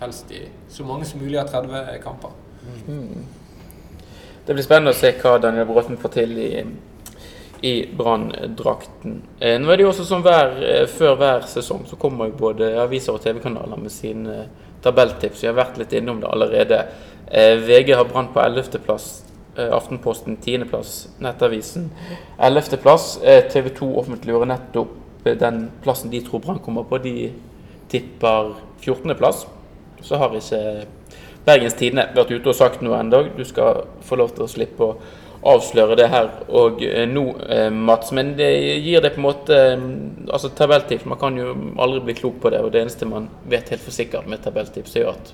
Helst 0.02 0.32
i 0.36 0.42
så 0.70 0.84
mange 0.84 1.06
som 1.08 1.22
mulig 1.24 1.40
av 1.40 1.48
30 1.48 2.02
kamper. 2.04 2.34
Det 4.46 4.54
blir 4.54 4.66
spennende 4.66 4.92
å 4.92 4.98
se 4.98 5.14
hva 5.22 5.38
Daniel 5.42 5.68
Bråten 5.70 5.98
får 5.98 6.12
til 6.18 6.34
i, 6.42 6.50
i 7.66 7.74
Brann-drakten. 7.98 9.22
Eh, 9.40 9.56
Nå 9.62 9.72
er 9.72 9.80
det 9.80 9.86
jo 9.86 9.92
også 9.94 10.06
sånn 10.10 10.26
hver, 10.26 10.52
eh, 10.62 10.84
Før 10.92 11.16
hver 11.22 11.48
sesong 11.50 11.86
så 11.90 11.98
kommer 12.02 12.30
jo 12.30 12.38
både 12.44 12.74
aviser 12.84 13.16
og 13.16 13.24
TV-kanaler 13.24 13.80
med 13.82 13.94
sine 13.94 14.50
tabelltips. 14.86 15.42
Vi 15.42 15.50
har 15.50 15.58
vært 15.58 15.80
litt 15.82 15.96
innom 15.98 16.20
det 16.22 16.30
allerede. 16.30 16.82
Eh, 17.32 17.56
VG 17.64 17.96
har 17.96 18.06
Brann 18.12 18.34
på 18.34 18.44
11.-plass. 18.44 19.08
Eh, 19.58 19.72
Aftenposten 19.72 20.38
10.-plass. 20.38 21.08
Nettavisen 21.24 21.90
11.-plass. 22.38 23.24
Eh, 23.24 23.44
TV 23.50 23.70
2 23.80 23.94
offentliggjorde 24.04 24.52
nettopp 24.52 24.94
eh, 24.98 25.05
den 25.34 25.72
plassen 25.84 26.12
de 26.14 26.22
tror 26.22 26.40
Brann 26.40 26.62
kommer 26.62 26.86
på. 26.86 26.98
De 27.02 27.32
tipper 27.90 28.54
14.-plass. 28.82 29.46
Så 30.02 30.20
har 30.22 30.36
ikke 30.38 30.86
Bergens 31.46 31.78
Tidende 31.78 32.10
vært 32.16 32.34
ute 32.34 32.52
og 32.52 32.58
sagt 32.58 32.82
noe 32.86 33.00
ennå. 33.00 33.24
Du 33.38 33.46
skal 33.46 33.86
få 34.06 34.18
lov 34.22 34.34
til 34.36 34.46
å 34.46 34.52
slippe 34.52 34.86
å 34.86 34.98
avsløre 35.46 35.98
det 36.00 36.08
her 36.10 36.30
og 36.58 36.82
eh, 36.86 37.06
nå, 37.10 37.26
eh, 37.50 37.70
Mats. 37.70 38.12
Men 38.18 38.34
det 38.38 38.50
gir 38.82 39.04
det 39.04 39.14
på 39.14 39.22
en 39.22 39.28
måte 39.28 39.58
eh, 39.76 39.84
Altså 40.34 40.50
tabelltips, 40.58 41.06
man 41.06 41.20
kan 41.22 41.38
jo 41.38 41.54
aldri 41.82 42.02
bli 42.08 42.18
klok 42.18 42.40
på 42.42 42.52
det. 42.54 42.64
Og 42.66 42.74
det 42.74 42.82
eneste 42.82 43.10
man 43.10 43.30
vet 43.50 43.70
helt 43.74 43.86
for 43.86 43.94
sikkert 43.94 44.30
med 44.30 44.42
tabelltips, 44.46 44.96
er 44.98 45.12
at 45.14 45.34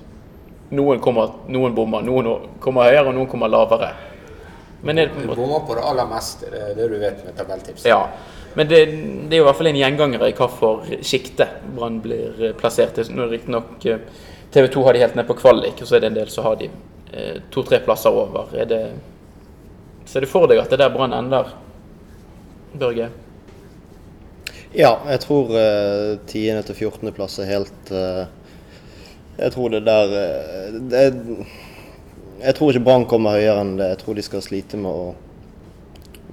noen 0.72 1.00
kommer, 1.04 1.32
noen 1.52 1.76
bommer. 1.76 2.04
Noen 2.04 2.58
kommer 2.60 2.90
høyere, 2.90 3.08
og 3.08 3.16
noen 3.16 3.30
kommer 3.30 3.52
lavere. 3.52 3.92
Men 4.82 4.98
er 4.98 5.08
det 5.08 5.14
på 5.14 5.22
en 5.22 5.30
Du 5.30 5.34
bommer 5.38 5.66
på 5.66 5.76
det 5.78 5.84
aller 5.86 6.08
meste, 6.10 6.50
det 6.50 6.62
er 6.70 6.76
det 6.78 6.88
du 6.90 6.98
vet 6.98 7.24
med 7.26 7.36
tabelltips. 7.38 7.86
Ja. 7.86 8.02
Men 8.54 8.68
det, 8.68 8.80
det 9.30 9.36
er 9.36 9.40
jo 9.40 9.44
i 9.44 9.48
hvert 9.48 9.60
fall 9.60 9.70
en 9.70 9.80
gjenganger 9.80 10.26
i 10.26 10.32
hvilket 10.32 11.06
sjikte 11.06 11.46
Brann 11.76 12.00
blir 12.04 12.42
eh, 12.42 12.56
plassert 12.58 12.98
i. 12.98 13.06
Nå 13.14 13.30
riktignok 13.30 13.78
TV 14.52 14.68
2 14.68 14.84
har 14.84 14.92
de 14.92 15.00
helt 15.06 15.14
ned 15.16 15.26
på 15.26 15.38
kvalik, 15.38 15.80
og 15.80 15.88
så 15.88 15.96
er 15.96 16.04
det 16.04 16.12
en 16.12 16.20
del 16.20 16.28
som 16.32 16.44
har 16.44 16.58
de 16.60 16.68
eh, 17.12 17.38
to-tre 17.54 17.80
plasser 17.84 18.12
over. 18.12 18.52
Er 18.52 18.68
det, 18.68 18.82
ser 20.04 20.26
du 20.26 20.28
for 20.28 20.50
deg 20.50 20.60
at 20.60 20.68
det 20.68 20.76
er 20.76 20.84
der 20.84 20.94
Brann 20.94 21.16
ender, 21.16 21.54
Børge? 22.76 23.08
Ja, 24.72 24.94
jeg 25.04 25.20
tror 25.20 25.50
uh, 25.52 26.18
10. 26.26 26.62
til 26.68 26.74
14. 26.74 27.12
plass 27.12 27.36
er 27.42 27.50
helt 27.50 27.90
eh, 27.92 28.22
Jeg 29.36 29.52
tror 29.52 29.68
det 29.72 29.82
der 29.84 30.14
eh, 30.16 30.78
det, 30.88 31.02
Jeg 32.42 32.56
tror 32.58 32.72
ikke 32.72 32.84
Brann 32.86 33.04
kommer 33.06 33.38
høyere 33.38 33.62
enn 33.62 33.76
det. 33.78 33.92
Jeg 33.92 34.00
tror 34.02 34.18
de 34.18 34.24
skal 34.26 34.42
slite 34.44 34.80
med 34.80 34.90
å 34.90 35.12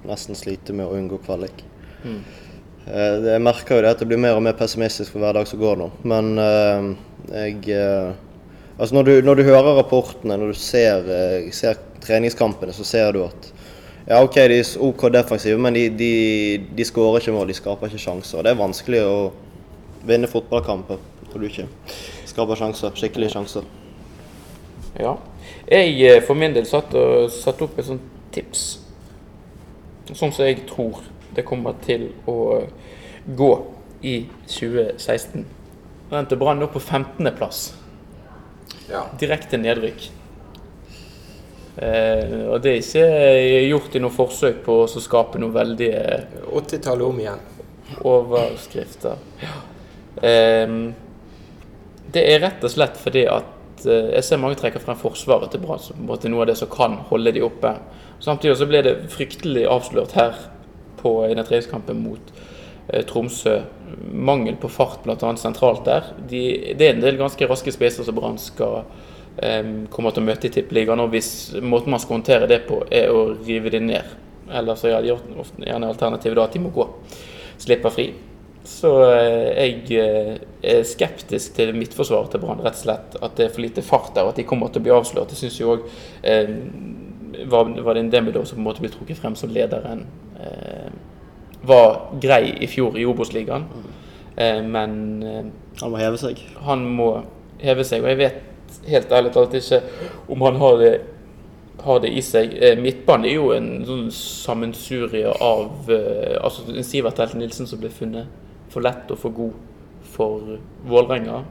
Nesten 0.00 0.32
slite 0.32 0.72
med 0.72 0.88
å 0.88 0.94
unngå 0.96 1.18
kvalik. 1.26 1.58
Mm. 2.00 2.20
Eh, 2.88 3.26
jeg 3.26 3.42
merker 3.44 3.76
jo 3.76 3.82
det 3.84 3.90
at 3.92 4.00
det 4.00 4.08
blir 4.08 4.20
mer 4.22 4.38
og 4.38 4.44
mer 4.46 4.56
pessimistisk 4.56 5.12
for 5.12 5.20
hver 5.20 5.36
dag 5.36 5.48
som 5.48 5.60
går 5.60 5.76
nå. 5.76 5.88
Men 6.08 6.30
eh, 6.40 6.88
jeg 7.34 7.76
eh, 7.76 8.26
Altså 8.80 8.96
når 8.96 9.04
du, 9.04 9.10
når 9.26 9.36
du 9.36 9.42
hører 9.44 9.74
rapportene, 9.76 10.38
når 10.40 10.54
du 10.54 10.56
ser, 10.56 11.04
ser 11.52 11.76
treningskampene, 12.00 12.72
så 12.72 12.86
ser 12.88 13.10
du 13.12 13.18
at 13.26 13.50
ja, 14.06 14.22
OK, 14.22 14.38
de 14.48 14.56
er 14.62 14.70
OK 14.80 15.04
defensive, 15.12 15.58
men 15.60 15.76
de, 15.76 15.82
de, 15.92 16.14
de 16.78 16.86
skårer 16.88 17.20
ikke 17.20 17.34
mål, 17.34 17.50
de 17.52 17.58
skaper 17.58 17.90
ikke 17.90 18.00
sjanser. 18.00 18.40
Det 18.46 18.54
er 18.54 18.56
vanskelig 18.56 19.02
å 19.04 19.18
vinne 20.08 20.30
fotballkamper 20.32 20.96
når 21.26 21.36
du 21.36 21.46
ikke 21.50 21.66
skaper 22.30 22.62
sjanser, 22.62 22.96
skikkelige 22.96 23.34
sjanser. 23.36 23.68
Ja. 24.98 25.14
Jeg 25.70 25.96
eh, 26.06 26.22
for 26.24 26.38
min 26.38 26.54
del 26.56 26.66
satt 26.68 26.94
satt 27.34 27.62
opp 27.62 27.78
et 27.78 27.86
sånt 27.86 28.06
tips. 28.34 28.64
Sånn 30.10 30.32
som 30.32 30.44
jeg 30.44 30.64
tror 30.70 31.02
det 31.34 31.46
kommer 31.46 31.76
til 31.84 32.08
å 32.28 32.66
gå 33.26 33.50
i 34.02 34.16
2016. 34.48 35.44
Den 36.10 36.18
endte 36.18 36.38
Brann 36.38 36.62
opp 36.64 36.74
på 36.74 36.82
15.-plass. 36.82 37.60
Ja. 38.90 39.04
Direkte 39.20 39.60
nedrykk. 39.60 40.08
Eh, 41.76 42.32
og 42.50 42.58
det 42.64 42.72
er 42.72 42.80
ikke 42.80 43.60
gjort 43.70 43.94
i 43.94 44.02
noe 44.02 44.14
forsøk 44.14 44.64
på 44.66 44.80
å 44.82 44.88
skape 44.90 45.38
noe 45.40 45.54
veldig 45.54 45.92
80-tallet 46.50 47.06
om 47.06 47.22
igjen. 47.22 47.46
overskrifter. 48.06 49.16
Ehm, 50.22 50.92
det 52.12 52.22
er 52.34 52.42
rett 52.42 52.66
og 52.66 52.70
slett 52.70 52.98
fordi 53.00 53.24
at 53.30 53.48
eh, 53.88 54.12
jeg 54.16 54.26
ser 54.26 54.40
mange 54.42 54.58
trekker 54.60 54.82
frem 54.82 54.98
Forsvaret 54.98 55.52
til 55.52 55.62
Brann 55.62 55.82
en 55.90 56.32
noe 56.32 56.44
av 56.44 56.50
det 56.50 56.56
som 56.60 56.70
kan 56.70 56.98
holde 57.10 57.32
de 57.36 57.44
oppe. 57.44 57.74
Samtidig 58.20 58.56
så 58.60 58.68
ble 58.68 58.82
det 58.86 58.96
fryktelig 59.12 59.66
avslørt 59.70 60.16
her 60.18 60.38
på 61.00 61.14
i 61.26 61.34
den 61.34 61.46
treningskampen 61.46 62.02
mot 62.04 62.32
eh, 62.88 63.04
Tromsø. 63.08 63.60
Mangel 64.12 64.56
på 64.60 64.70
fart 64.70 65.04
bl.a. 65.04 65.32
sentralt 65.40 65.84
der. 65.88 66.12
De, 66.30 66.42
det 66.78 66.86
er 66.86 66.94
en 66.94 67.04
del 67.04 67.20
ganske 67.20 67.48
raske 67.50 67.72
spisser 67.74 68.06
som 68.06 68.18
Brann 68.18 68.38
skal 68.40 68.82
eh, 69.40 69.64
komme 69.90 70.12
til 70.14 70.24
å 70.24 70.28
møte 70.28 70.50
i 70.50 70.54
Tippeligaen. 70.54 71.02
Og 71.02 71.14
hvis 71.14 71.32
måten 71.62 71.94
man 71.94 72.02
skal 72.02 72.20
håndtere 72.20 72.50
det 72.50 72.62
på, 72.68 72.82
er 72.90 73.10
å 73.12 73.30
rive 73.40 73.72
det 73.72 73.82
ned, 73.86 74.16
eller 74.50 74.78
så 74.78 74.90
er 74.90 75.10
gjerne 75.10 75.90
alternativet 75.90 76.38
da 76.38 76.48
at 76.48 76.56
de 76.56 76.64
må 76.64 76.72
gå 76.74 76.88
slipper 77.60 77.92
fri. 77.92 78.10
Så 78.70 78.90
eh, 79.08 79.50
jeg 79.56 79.98
eh, 79.98 80.34
er 80.62 80.86
skeptisk 80.86 81.56
til 81.56 81.74
midtforsvaret 81.76 82.30
til 82.32 82.42
Brann, 82.42 82.62
rett 82.62 82.78
og 82.78 82.84
slett. 82.84 83.16
At 83.20 83.36
det 83.38 83.48
er 83.48 83.54
for 83.54 83.64
lite 83.64 83.84
fart 83.84 84.12
der, 84.14 84.26
og 84.26 84.34
at 84.34 84.40
de 84.40 84.46
kommer 84.48 84.70
til 84.70 84.82
å 84.82 84.86
bli 84.86 84.94
avslørt. 84.94 85.34
Jeg 85.34 85.44
syns 85.44 85.60
jo 85.60 85.74
òg 85.74 85.86
eh, 86.22 86.52
var, 87.50 87.68
var 87.82 87.94
det 87.94 88.00
en 88.04 88.10
Demidov 88.12 88.44
som 88.44 88.58
på 88.58 88.62
en 88.62 88.68
måte 88.68 88.84
ble 88.84 88.92
trukket 88.92 89.18
frem 89.20 89.36
som 89.38 89.52
lederen. 89.52 90.04
Eh, 90.40 90.90
var 91.62 92.16
grei 92.22 92.54
i 92.64 92.68
fjor 92.70 92.96
i 92.96 93.04
Obos-ligaen, 93.04 93.66
eh, 94.36 94.62
men 94.64 95.22
eh, 95.22 95.44
Han 95.82 95.92
må 95.92 96.00
heve 96.00 96.18
seg. 96.20 96.40
han 96.66 96.84
må 96.96 97.10
heve 97.60 97.84
seg. 97.84 98.04
Og 98.04 98.08
jeg 98.08 98.20
vet 98.20 98.80
helt 98.88 99.12
ærlig 99.12 99.32
talt 99.32 99.54
ikke 99.54 99.82
om 100.28 100.42
han 100.46 100.56
har 100.60 100.78
det, 100.80 100.92
har 101.84 102.00
det 102.00 102.10
i 102.12 102.22
seg. 102.24 102.52
Midtbanen 102.80 103.26
er 103.28 103.34
jo 103.34 103.50
en 103.56 103.70
sånn 103.88 104.10
sammensurie 104.12 105.32
av 105.40 105.88
altså 105.88 106.82
Sivert 106.84 107.20
Helt 107.22 107.38
Nilsen 107.40 107.68
som 107.68 107.80
ble 107.80 107.88
funnet 107.92 108.28
for 108.70 108.84
lett 108.84 109.10
og 109.10 109.18
for 109.18 109.34
god 109.34 109.52
for 110.10 110.56
Vålerenga. 110.88 111.42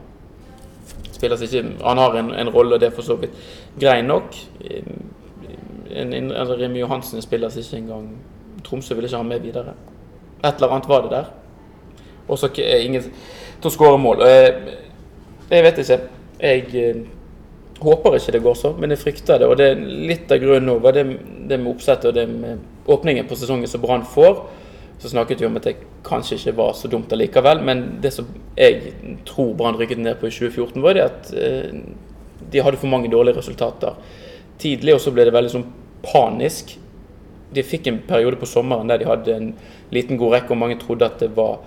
Han 1.20 1.98
har 1.98 2.16
en, 2.16 2.30
en 2.32 2.48
rolle, 2.48 2.74
og 2.74 2.80
det 2.80 2.88
er 2.88 2.96
for 2.96 3.04
så 3.04 3.16
vidt 3.20 3.34
grei 3.80 4.00
nok. 4.02 4.36
En, 5.90 6.14
en, 6.16 6.32
Remi 6.32 6.80
Johansen 6.80 7.22
spilles 7.22 7.56
ikke 7.60 7.76
engang. 7.76 8.08
Tromsø 8.64 8.94
vil 8.96 9.04
ikke 9.04 9.20
ha 9.20 9.26
med 9.26 9.44
videre. 9.44 9.74
Et 10.44 10.54
eller 10.54 10.72
annet 10.72 10.88
var 10.88 11.04
det 11.04 11.10
der. 11.10 11.28
Og 12.28 12.38
så 12.38 12.48
eh, 12.62 12.86
ingen 12.86 13.04
til 13.60 13.68
å 13.68 13.74
skåre 13.74 14.00
mål. 14.00 14.24
Eh, 14.24 14.76
Jeg 15.50 15.64
vet 15.66 15.78
ikke. 15.82 15.98
Jeg 16.40 16.74
eh, 16.78 16.98
håper 17.82 18.16
ikke 18.16 18.32
det 18.32 18.42
går 18.42 18.54
så, 18.54 18.72
men 18.78 18.94
jeg 18.94 19.02
frykter 19.02 19.40
det. 19.42 19.48
Og 19.50 19.56
det 19.58 19.70
er 19.72 19.80
litt 19.82 20.30
av 20.32 20.38
grunnen 20.38 20.68
nå 20.70 20.92
det, 20.94 21.04
det 21.50 21.58
med 21.58 21.72
oppsettet 21.72 22.12
og 22.12 22.14
det 22.14 22.26
med 22.30 22.90
åpningen 22.90 23.26
på 23.28 23.38
sesongen 23.38 23.68
som 23.68 23.82
Brann 23.82 24.06
får. 24.06 24.44
Så 25.00 25.08
snakket 25.08 25.40
vi 25.40 25.46
om 25.48 25.56
at 25.56 25.64
det 25.64 25.78
kanskje 26.04 26.36
ikke 26.36 26.56
var 26.58 26.74
så 26.76 26.88
dumt 26.92 27.12
allikevel. 27.12 27.62
Men 27.64 27.84
det 28.04 28.12
som 28.12 28.28
jeg 28.56 28.92
tror 29.28 29.54
Brann 29.56 29.78
rykket 29.80 29.98
ned 29.98 30.18
på 30.20 30.28
i 30.28 30.34
2014, 30.34 30.82
var 30.84 30.96
det 30.96 31.06
at 31.06 31.30
eh, 31.32 31.72
de 32.52 32.60
hadde 32.60 32.80
for 32.80 32.92
mange 32.92 33.08
dårlige 33.12 33.38
resultater 33.38 33.96
tidlig, 34.60 34.94
og 34.94 35.00
så 35.00 35.12
ble 35.14 35.24
det 35.24 35.32
veldig 35.32 35.52
sånn 35.54 35.68
panisk. 36.04 36.74
De 37.50 37.64
fikk 37.64 37.88
en 37.88 38.02
periode 38.06 38.38
på 38.40 38.48
sommeren 38.48 38.90
der 38.90 39.00
de 39.00 39.08
hadde 39.08 39.36
en 39.36 39.52
liten 39.94 40.20
god 40.20 40.36
rekke, 40.36 40.52
og 40.52 40.60
mange 40.60 40.76
trodde 40.82 41.08
at 41.08 41.22
det 41.22 41.30
var 41.36 41.62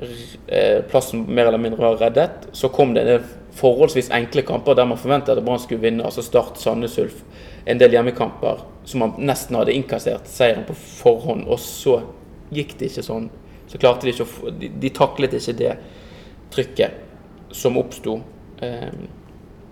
eh, 0.00 0.80
plassen 0.88 1.26
mer 1.28 1.50
eller 1.50 1.60
mindre 1.60 1.84
var 1.84 2.00
reddet. 2.00 2.48
Så 2.56 2.72
kom 2.72 2.94
det 2.96 3.20
forholdsvis 3.60 4.08
enkle 4.16 4.46
kamper 4.46 4.78
der 4.78 4.88
man 4.88 5.00
forventet 5.00 5.36
at 5.36 5.44
Brann 5.44 5.60
skulle 5.60 5.84
vinne. 5.84 6.04
altså 6.04 6.24
Start, 6.24 6.56
Sandnes 6.58 6.96
Ulf. 6.98 7.20
En 7.66 7.80
del 7.80 7.92
hjemmekamper 7.92 8.64
som 8.88 9.04
man 9.04 9.18
nesten 9.20 9.58
hadde 9.58 9.76
innkassert 9.76 10.28
seieren 10.30 10.64
på 10.64 10.76
forhånd. 10.80 11.44
Og 11.44 11.60
så 11.60 12.00
gikk 12.54 12.76
det 12.78 12.90
ikke 12.90 13.06
sånn. 13.06 13.30
Så 13.70 13.78
klarte 13.78 14.06
de 14.06 14.14
ikke 14.14 14.26
å 14.26 14.30
få 14.30 14.50
De, 14.50 14.68
de 14.82 14.90
taklet 14.94 15.36
ikke 15.38 15.56
det 15.60 15.74
trykket 16.50 17.54
som 17.54 17.78
oppsto. 17.78 18.18
Eh, 18.62 18.90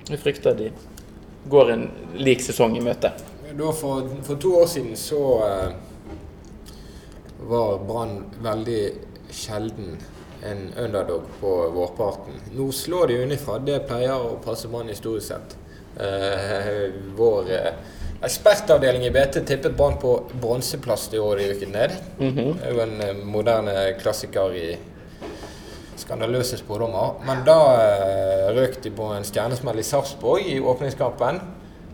jeg 0.09 0.21
frykter 0.23 0.55
de 0.57 0.71
går 1.49 1.73
en 1.75 1.88
lik 2.19 2.43
sesong 2.45 2.77
i 2.79 2.85
møte. 2.85 3.12
For, 3.49 4.07
for 4.27 4.41
to 4.41 4.55
år 4.61 4.69
siden 4.71 4.97
så 4.99 5.23
eh, 5.47 5.69
var 7.49 7.79
Brann 7.88 8.23
veldig 8.45 8.83
sjelden 9.35 9.97
en 10.45 10.69
underdog 10.79 11.23
på 11.41 11.55
vårparten. 11.75 12.35
Nå 12.55 12.73
slår 12.73 13.07
de 13.07 13.23
unnifra. 13.25 13.59
Det 13.59 13.81
pleier 13.88 14.14
å 14.14 14.37
passe 14.45 14.71
Brann 14.71 14.91
historisk 14.93 15.33
sett. 15.33 15.57
Eh, 15.99 16.93
vår 17.17 17.51
eh, 17.51 17.73
ekspertavdeling 18.22 19.04
i 19.07 19.11
BT 19.11 19.40
tippet 19.46 19.76
Brann 19.76 19.98
på 19.98 20.22
bronseplass 20.40 21.09
i 21.14 21.18
år 21.18 21.40
i 21.40 21.50
Uken 21.52 21.70
ned. 21.74 21.94
Det 22.59 22.66
er 22.66 22.74
jo 22.74 22.83
en 22.83 23.00
eh, 23.04 23.20
moderne 23.24 23.74
klassiker 24.00 24.54
i 24.59 24.66
skandaløse 25.98 26.59
spådommer. 26.59 27.20
Men 27.26 27.44
da 27.46 27.59
eh, 27.78 28.48
røk 28.57 28.81
de 28.83 28.90
på 28.90 29.12
en 29.14 29.26
stjernesmell 29.26 29.78
i 29.78 29.87
Sarpsborg 29.87 30.50
i 30.50 30.59
åpningskampen. 30.61 31.40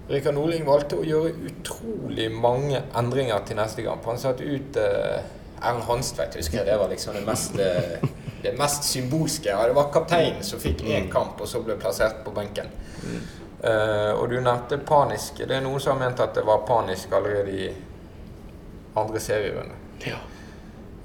Rikard 0.09 0.37
Norling 0.37 0.67
valgte 0.69 0.99
å 1.01 1.05
gjøre 1.05 1.33
utrolig 1.49 2.31
mange 2.33 2.83
endringer 2.97 3.45
til 3.45 3.61
neste 3.61 3.85
kamp. 3.85 4.05
Han 4.09 4.21
satte 4.21 4.45
ut 4.49 4.81
eh, 4.81 5.21
Erlend 5.61 5.89
Hanstveit, 5.89 6.37
husker 6.41 6.61
jeg. 6.63 6.69
Det 6.69 6.81
var 6.81 6.93
liksom 6.93 7.17
det 7.17 7.25
mest, 7.25 7.61
det 8.45 8.57
mest 8.59 8.85
symbolske. 8.85 9.49
Ja, 9.49 9.63
det 9.69 9.77
var 9.77 9.93
kapteinen 9.93 10.45
som 10.45 10.61
fikk 10.61 10.85
én 10.89 11.09
kamp, 11.13 11.41
og 11.41 11.49
så 11.49 11.63
ble 11.65 11.77
plassert 11.81 12.21
på 12.25 12.33
benken. 12.37 12.69
Eh, 13.65 14.13
og 14.13 14.29
du 14.29 14.41
nevnte 14.41 14.77
panisk. 14.85 15.39
Det 15.49 15.57
er 15.57 15.63
noen 15.65 15.81
som 15.81 15.95
har 15.95 16.03
ment 16.03 16.21
at 16.21 16.35
det 16.37 16.45
var 16.45 16.67
panisk 16.69 17.13
allerede 17.17 17.53
i 17.55 17.69
andre 19.01 19.21
serierunde. 19.21 19.79
Ja. 20.05 20.19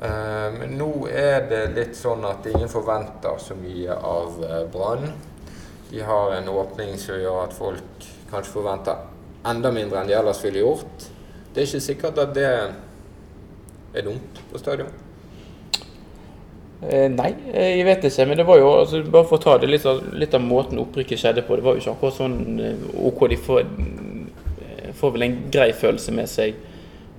Eh, 0.01 0.49
Men 0.59 0.75
nå 0.79 0.91
er 1.07 1.47
det 1.47 1.61
litt 1.77 1.95
sånn 1.95 2.25
at 2.27 2.49
ingen 2.51 2.71
forventer 2.71 3.39
så 3.39 3.55
mye 3.55 3.95
av 3.95 4.41
uh, 4.43 4.63
Brann. 4.73 5.07
De 5.89 6.03
har 6.03 6.35
en 6.35 6.49
åpning 6.51 6.97
som 6.99 7.15
gjør 7.19 7.45
at 7.45 7.55
folk 7.55 8.07
kanskje 8.29 8.57
forventer 8.57 9.07
enda 9.47 9.71
mindre 9.71 10.01
enn 10.01 10.11
de 10.11 10.17
ellers 10.19 10.43
ville 10.43 10.61
gjort. 10.61 11.07
Det 11.53 11.63
er 11.63 11.69
ikke 11.69 11.85
sikkert 11.87 12.19
at 12.25 12.35
det 12.35 12.49
er 12.49 14.05
dumt 14.05 14.43
på 14.51 14.59
stadion. 14.61 14.91
Eh, 16.81 17.09
nei, 17.11 17.33
eh, 17.51 17.75
jeg 17.77 17.85
vet 17.87 18.07
ikke. 18.09 18.25
Men 18.29 18.41
det 18.41 18.47
var 18.47 18.61
jo 18.61 18.71
altså, 18.77 19.03
bare 19.03 19.27
for 19.27 19.39
å 19.39 19.43
ta 19.43 19.57
det 19.59 19.71
litt 19.71 19.85
av, 19.89 20.01
litt 20.15 20.35
av 20.37 20.45
måten 20.45 20.81
opprykket 20.81 21.21
skjedde 21.23 21.45
på. 21.47 21.59
Det 21.59 21.67
var 21.67 21.77
jo 21.77 21.83
ikke 21.83 21.95
akkurat 21.97 22.19
sånn 22.19 22.39
eh, 22.63 22.89
OK. 23.09 23.25
De 23.31 23.39
får, 23.49 23.61
eh, 24.65 24.89
får 24.99 25.15
vel 25.15 25.27
en 25.27 25.39
grei 25.51 25.71
følelse 25.75 26.15
med 26.15 26.31
seg 26.31 26.65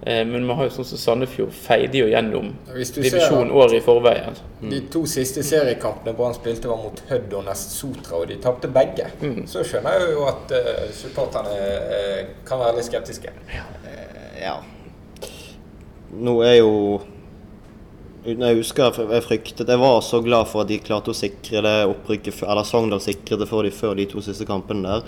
Eh, 0.02 0.26
men 0.26 0.46
vi 0.46 0.54
har 0.56 0.64
jo 0.64 0.72
sånn 0.72 0.86
som 0.88 1.00
Sandefjord 1.00 1.52
feide 1.52 2.00
jo 2.00 2.06
gjennom 2.08 2.54
divisjonen 2.72 3.50
året 3.52 3.76
i 3.76 3.82
forveien. 3.84 4.38
De 4.62 4.78
to 4.92 5.02
siste 5.10 5.44
seriekampene 5.44 6.14
Brann 6.16 6.32
spilte, 6.36 6.70
var 6.70 6.80
mot 6.80 7.02
Hødd 7.10 7.34
og 7.36 7.44
Nest 7.44 7.74
Sotra, 7.76 8.22
og 8.22 8.30
de 8.30 8.38
tapte 8.40 8.70
begge. 8.72 9.10
Mm. 9.20 9.42
Så 9.50 9.64
skjønner 9.68 9.98
jeg 10.00 10.14
jo 10.14 10.24
at 10.30 10.54
uh, 10.56 10.86
supporterne 10.96 11.52
uh, 11.52 12.32
kan 12.48 12.62
være 12.62 12.78
litt 12.78 12.88
skeptiske. 12.88 13.34
Ja. 14.40 14.56
Nå 16.16 16.38
er 16.48 16.56
jo 16.62 16.72
Uten 18.20 18.44
jeg 18.44 18.58
husker 18.58 18.98
jeg 19.00 19.24
fryktet 19.24 19.70
Jeg 19.72 19.80
var 19.80 20.00
så 20.04 20.20
glad 20.20 20.48
for 20.50 20.62
at 20.62 20.68
de 20.68 20.76
klarte 20.84 21.12
å 21.12 21.16
sikre 21.16 21.62
det 21.64 21.76
opprykket 21.88 22.42
Eller 22.44 22.66
Sogndal 22.68 23.00
sikret 23.00 23.40
det 23.40 23.48
for 23.48 23.64
de 23.64 23.72
før 23.72 23.96
de 23.96 24.04
to 24.10 24.20
siste 24.24 24.44
kampene 24.48 24.84
der. 24.84 25.06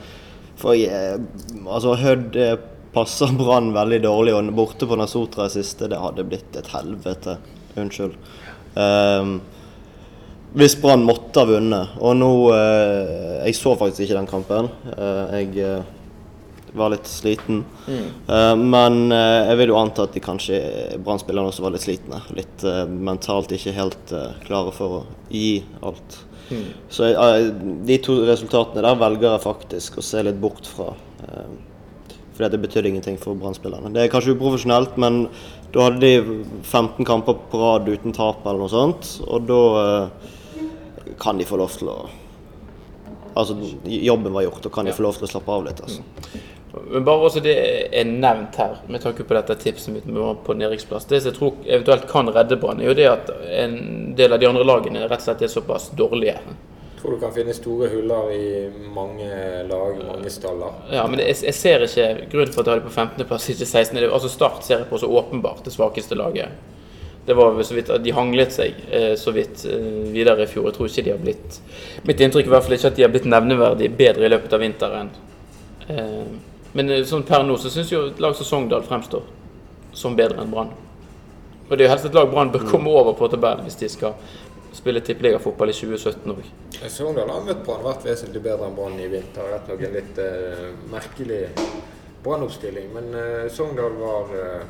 For 0.57 0.77
jeg, 0.77 1.21
altså 1.67 1.97
Hødd 2.01 2.37
eh, 2.41 2.57
passer 2.95 3.33
Brann 3.41 3.73
veldig 3.75 4.03
dårlig, 4.05 4.35
og 4.37 4.53
borte 4.57 4.89
på 4.89 4.99
Nasotra 5.01 5.49
siste, 5.53 5.89
det 5.91 6.01
hadde 6.01 6.27
blitt 6.29 6.57
et 6.61 6.69
helvete. 6.75 7.39
Unnskyld. 7.81 8.17
Um, 8.77 9.39
hvis 10.53 10.77
Brann 10.81 11.07
måtte 11.09 11.41
ha 11.41 11.49
vunnet. 11.49 11.97
Og 12.05 12.19
nå 12.21 12.31
uh, 12.53 13.41
Jeg 13.47 13.57
så 13.57 13.73
faktisk 13.81 14.05
ikke 14.05 14.19
den 14.21 14.29
kampen. 14.29 14.69
Uh, 14.93 15.33
jeg 15.41 15.81
var 16.75 16.93
litt 16.95 17.09
sliten. 17.11 17.65
Eh, 17.89 18.57
men 18.57 18.99
uh, 19.13 19.49
jeg 19.51 19.59
vil 19.61 19.73
jo 19.75 19.79
anta 19.81 20.07
at 20.07 20.15
de 20.17 20.23
kanskje 20.25 20.61
Brann-spillerne 21.05 21.51
også 21.53 21.65
var 21.67 21.75
litt 21.75 21.85
slitne. 21.85 22.23
Litt 22.37 22.65
uh, 22.65 22.85
mentalt 22.89 23.53
ikke 23.53 23.75
helt 23.77 24.13
eh, 24.17 24.31
klare 24.47 24.73
for 24.77 25.01
å 25.01 25.03
gi 25.33 25.59
alt. 25.85 26.21
Så 26.93 27.07
eh, 27.13 27.51
de 27.87 27.99
to 28.05 28.19
resultatene 28.29 28.83
der 28.85 28.97
velger 29.01 29.31
jeg 29.35 29.45
faktisk 29.47 30.01
å 30.01 30.05
se 30.05 30.23
litt 30.27 30.41
bort 30.43 30.67
fra. 30.69 30.93
eh, 31.29 31.53
fordi 32.33 32.49
det 32.55 32.63
betydde 32.63 32.89
ingenting 32.89 33.19
for 33.21 33.37
Brann-spillerne. 33.37 33.91
Det 33.93 34.03
er 34.07 34.13
kanskje 34.13 34.33
uprofesjonelt, 34.33 34.97
men 35.01 35.27
da 35.75 35.87
hadde 35.87 36.01
de 36.01 36.13
15 36.65 37.05
kamper 37.05 37.37
på 37.53 37.61
rad 37.61 37.89
uten 37.93 38.15
tap 38.17 38.47
eller 38.47 38.65
noe 38.65 38.73
sånt. 38.73 39.11
Og 39.29 39.45
da 39.49 39.61
eh, 39.83 41.15
kan 41.21 41.37
de 41.41 41.45
få 41.49 41.61
lov 41.61 41.79
til 41.79 41.93
å 41.93 42.01
Altså, 43.33 43.55
jobben 43.89 44.35
var 44.35 44.43
gjort, 44.45 44.67
og 44.69 44.73
kan 44.75 44.85
de 44.85 44.93
få 44.93 45.07
lov 45.07 45.17
til 45.17 45.25
å 45.25 45.29
slappe 45.31 45.55
av 45.55 45.63
litt. 45.65 45.79
altså. 45.81 46.03
Men 46.73 47.05
bare 47.05 47.29
også 47.29 47.43
det 47.45 47.55
er 47.93 48.09
nevnt 48.09 48.57
her, 48.57 48.79
med 48.89 49.03
tanke 49.05 49.27
på 49.29 49.37
dette 49.37 49.59
tipset 49.61 49.93
mitt 49.93 50.07
med 50.09 50.41
på 50.47 50.57
nedrykksplass. 50.57 51.05
Det 51.11 51.21
som 51.21 51.29
jeg 51.33 51.39
tror 51.39 51.67
eventuelt 51.67 52.07
kan 52.09 52.31
redde 52.33 52.57
Brann, 52.61 52.81
er 52.81 52.89
jo 52.89 52.97
det 52.97 53.09
at 53.11 53.33
en 53.61 54.15
del 54.17 54.33
av 54.33 54.41
de 54.41 54.49
andre 54.49 54.65
lagene 54.65 55.05
rett 55.05 55.21
og 55.21 55.27
slett 55.27 55.45
er 55.45 55.53
såpass 55.53 55.91
dårlige. 55.99 56.39
Tror 57.03 57.17
du 57.17 57.21
kan 57.21 57.35
finne 57.35 57.53
store 57.57 57.91
huller 57.91 58.29
i 58.33 58.49
mange 58.95 59.29
lag, 59.69 59.97
mange 60.07 60.31
staller. 60.31 60.77
Ja, 60.95 61.03
men 61.11 61.21
jeg, 61.21 61.35
jeg 61.45 61.57
ser 61.59 61.85
ikke 61.85 62.29
grunnen 62.31 62.55
for 62.55 62.63
at 62.63 62.71
jeg 62.71 62.77
har 62.77 62.81
det 62.81 62.87
på 62.87 62.95
15.-plass, 62.95 63.49
ikke 63.53 63.67
16. 63.67 63.99
Det, 63.99 64.07
altså 64.09 64.31
Start 64.31 64.63
ser 64.65 64.79
jeg 64.79 64.89
på 64.89 65.01
så 65.03 65.11
åpenbart 65.11 65.65
det 65.67 65.75
svakeste 65.75 66.17
laget. 66.17 66.71
Det 67.27 67.35
var 67.39 67.59
så 67.63 67.75
vidt 67.75 67.91
at 67.91 68.03
De 68.03 68.15
hanglet 68.15 68.55
seg 68.55 68.79
eh, 68.91 69.13
så 69.19 69.35
vidt 69.35 69.67
eh, 69.69 69.91
videre 70.15 70.47
i 70.47 70.49
fjor. 70.51 70.71
Jeg 70.71 70.79
tror 70.79 70.89
ikke 70.89 71.05
de 71.07 71.13
har 71.13 71.21
blitt 71.23 71.59
Mitt 72.09 72.23
inntrykk 72.23 72.47
er 72.47 72.51
i 72.51 72.55
hvert 72.55 72.67
fall 72.67 72.79
ikke 72.79 72.91
at 72.95 72.97
de 72.99 73.05
har 73.05 73.13
blitt 73.13 73.29
nevneverdig 73.31 73.91
bedre 73.99 74.27
i 74.27 74.33
løpet 74.33 74.57
av 74.57 74.63
vinteren. 74.63 75.13
Eh, 75.91 76.25
men 76.73 76.91
eh, 76.91 77.05
sånn 77.09 77.27
per 77.29 77.45
nå 77.47 77.59
så 77.61 77.73
syns 77.73 77.93
jo 77.93 78.07
et 78.11 78.21
lag 78.23 78.37
som 78.37 78.49
Sogndal 78.49 78.87
fremstår 78.87 79.27
som 79.93 80.17
bedre 80.17 80.41
enn 80.41 80.53
Brann. 80.53 80.73
Og 81.69 81.77
det 81.77 81.85
er 81.85 81.89
jo 81.89 81.93
helst 81.93 82.09
et 82.09 82.17
lag 82.17 82.31
Brann 82.33 82.53
bør 82.53 82.65
komme 82.69 82.93
over 82.93 83.17
på 83.17 83.29
tabellen 83.33 83.65
hvis 83.67 83.79
de 83.81 83.91
skal 83.93 84.17
spille 84.73 85.03
tippeligafotball 85.05 85.71
i 85.71 85.77
2017 85.77 86.33
òg. 86.33 86.45
Sogndal 86.91 87.31
har 87.31 87.45
møtt 87.47 87.65
Brann 87.67 87.85
vært 87.85 88.07
vesentlig 88.09 88.43
bedre 88.45 88.69
enn 88.69 88.77
Brann 88.77 89.01
i 89.01 89.09
vinter. 89.13 89.49
Rett 89.53 89.69
nok 89.69 89.85
en 89.87 89.97
litt 89.99 90.21
uh, 90.21 90.63
merkelig 90.93 91.43
Brann-oppstilling, 92.25 92.89
men 92.95 93.11
uh, 93.13 93.51
Sogndal 93.53 93.99
var 94.01 94.33
uh, 94.33 94.65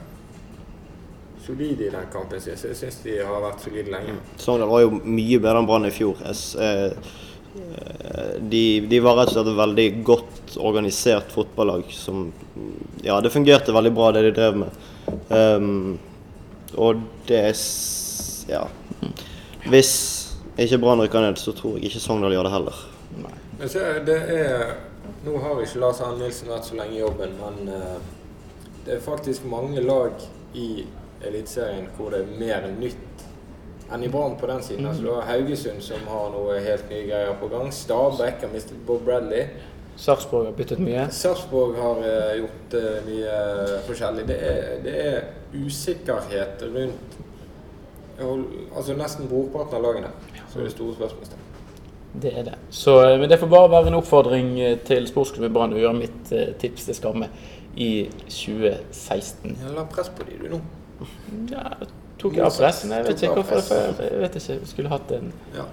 solide 1.43 1.87
i 1.87 1.93
den 1.95 2.11
kampen 2.13 2.43
sin. 2.43 2.59
Så 2.59 2.73
jeg 2.73 2.81
syns 2.83 2.99
de 3.07 3.19
har 3.23 3.45
vært 3.47 3.63
solide 3.63 3.95
lenge. 3.95 4.19
Sogndal 4.43 4.75
var 4.75 4.85
jo 4.85 4.95
mye 4.99 5.39
bedre 5.39 5.63
enn 5.63 5.71
Brann 5.71 5.87
i 5.87 5.95
fjor. 5.95 6.19
Jeg 6.27 6.91
De, 8.41 8.81
de 8.89 9.01
var 9.05 9.19
rett 9.19 9.29
og 9.29 9.35
slett 9.35 9.51
et 9.51 9.59
veldig 9.59 9.87
godt 10.09 10.55
organisert 10.57 11.33
fotballag 11.35 11.85
som 11.93 12.31
Ja, 13.05 13.19
det 13.21 13.33
fungerte 13.35 13.75
veldig 13.75 13.93
bra, 13.93 14.13
det 14.13 14.23
de 14.29 14.31
drev 14.37 14.57
med. 14.63 14.79
Um, 15.29 15.99
og 16.77 17.03
det 17.29 17.45
Ja. 18.49 18.65
Hvis 19.69 19.93
ikke 20.59 20.79
Brann 20.79 21.01
rykker 21.01 21.21
ned, 21.21 21.37
så 21.39 21.53
tror 21.53 21.77
jeg 21.77 21.91
ikke 21.91 22.01
Sogndal 22.01 22.33
gjør 22.33 22.49
det 22.49 22.53
heller. 22.57 22.81
Men 23.59 23.69
så 23.69 23.85
det 24.07 24.19
er 24.39 24.75
Nå 25.23 25.37
har 25.39 25.61
ikke 25.63 25.79
Lars 25.83 26.01
Arne 26.03 26.19
Nilsen 26.19 26.51
vært 26.51 26.67
så 26.67 26.77
lenge 26.79 26.97
i 26.97 27.01
jobben, 27.01 27.35
men 27.39 27.69
uh, 27.71 27.99
det 28.87 28.97
er 28.97 29.03
faktisk 29.05 29.45
mange 29.47 29.83
lag 29.83 30.15
i 30.55 30.85
Eliteserien 31.23 31.87
hvor 31.97 32.11
det 32.11 32.25
er 32.25 32.39
mer 32.39 32.67
nytt 32.79 33.12
enn 33.95 34.05
i 34.05 34.09
Brann 34.13 34.37
på 34.41 34.49
den 34.51 34.63
siden. 34.63 34.87
Altså, 34.87 35.03
du 35.03 35.11
har 35.15 35.29
Haugesund 35.29 35.83
som 35.85 36.07
har 36.09 36.31
noe 36.33 36.59
helt 36.65 36.89
nye 36.91 37.05
greier 37.09 37.37
på 37.41 37.49
gang. 37.53 37.71
Stabæk 37.75 38.45
har 38.47 38.53
mistet 38.53 38.81
Bob 38.87 39.05
Bradley. 39.07 39.47
Sarpsborg 39.97 40.49
har 40.49 40.57
byttet 40.57 40.81
mye. 40.81 41.05
Sarpsborg 41.13 41.77
har 41.77 42.01
uh, 42.01 42.33
gjort 42.41 42.77
uh, 42.79 42.99
mye 43.07 43.37
forskjellig. 43.87 44.25
Det 44.31 44.39
er, 44.49 44.71
det 44.87 44.95
er 45.05 45.19
usikkerhet 45.53 46.65
rundt 46.73 47.17
hold- 48.23 48.47
altså 48.77 48.97
nesten 48.97 49.29
brorparten 49.29 49.77
av 49.79 49.85
lagene. 49.85 50.13
Så 50.49 50.61
er 50.61 50.69
det 50.69 50.75
store 50.77 50.97
spørsmålstegn. 50.97 51.49
Det 52.23 52.33
er 52.39 52.45
det. 52.45 52.55
Så, 52.71 52.97
men 53.21 53.29
det 53.31 53.39
får 53.41 53.49
bare 53.53 53.71
være 53.73 53.93
en 53.93 53.99
oppfordring 54.01 54.51
til 54.89 55.07
sportsklubben 55.09 55.53
Brann 55.55 55.77
å 55.77 55.81
gjøre 55.81 55.97
mitt 55.97 56.33
tips 56.61 56.89
til 56.89 56.97
skamme 56.99 57.29
i 57.81 58.09
2016. 58.29 59.57
Ja, 59.63 59.73
La 59.77 59.87
press 59.89 60.11
på 60.13 60.27
de 60.29 60.37
du 60.43 60.49
nå. 60.53 60.61
Ja, 61.51 61.71
tok 62.23 62.37
jeg 62.39 62.45
av 62.47 62.57
pressen? 62.57 62.91
Jeg 62.95 63.05
vet 63.09 63.23
ikke 63.23 63.35
hvorfor 63.41 63.65
før. 63.67 64.03
Jeg 64.07 64.21
vet 64.23 64.37
ikke. 64.41 64.59
Vi 64.63 64.67
skulle 64.73 64.93
hatt 64.93 65.11
en 65.19 65.33
Ja. 65.57 65.65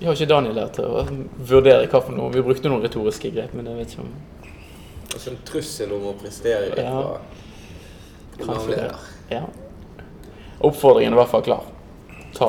Vi 0.00 0.06
har 0.06 0.14
ikke 0.16 0.28
Daniel 0.30 0.56
her 0.62 0.68
til 0.72 0.84
å 0.88 1.02
vurdere 1.50 1.86
hva 1.90 2.00
for 2.00 2.12
noe. 2.16 2.30
Vi 2.32 2.40
brukte 2.46 2.70
noen 2.72 2.82
retoriske 2.86 3.30
grep, 3.34 3.52
men 3.54 3.66
jeg 3.68 3.76
vet 3.82 3.92
ikke 3.96 4.06
om 4.06 4.12
Altså 5.10 5.24
så 5.26 5.30
en 5.32 5.40
trussel 5.44 5.92
om 5.92 6.04
å 6.06 6.12
prestere 6.14 6.68
litt 6.70 6.78
Ja. 6.78 6.90
fra 6.92 7.18
programleder. 8.38 8.94
Ja. 9.30 9.40
Oppfordringen 10.60 11.12
er 11.12 11.16
i 11.16 11.20
hvert 11.20 11.30
fall 11.32 11.42
klar. 11.42 11.64
Ta, 12.36 12.48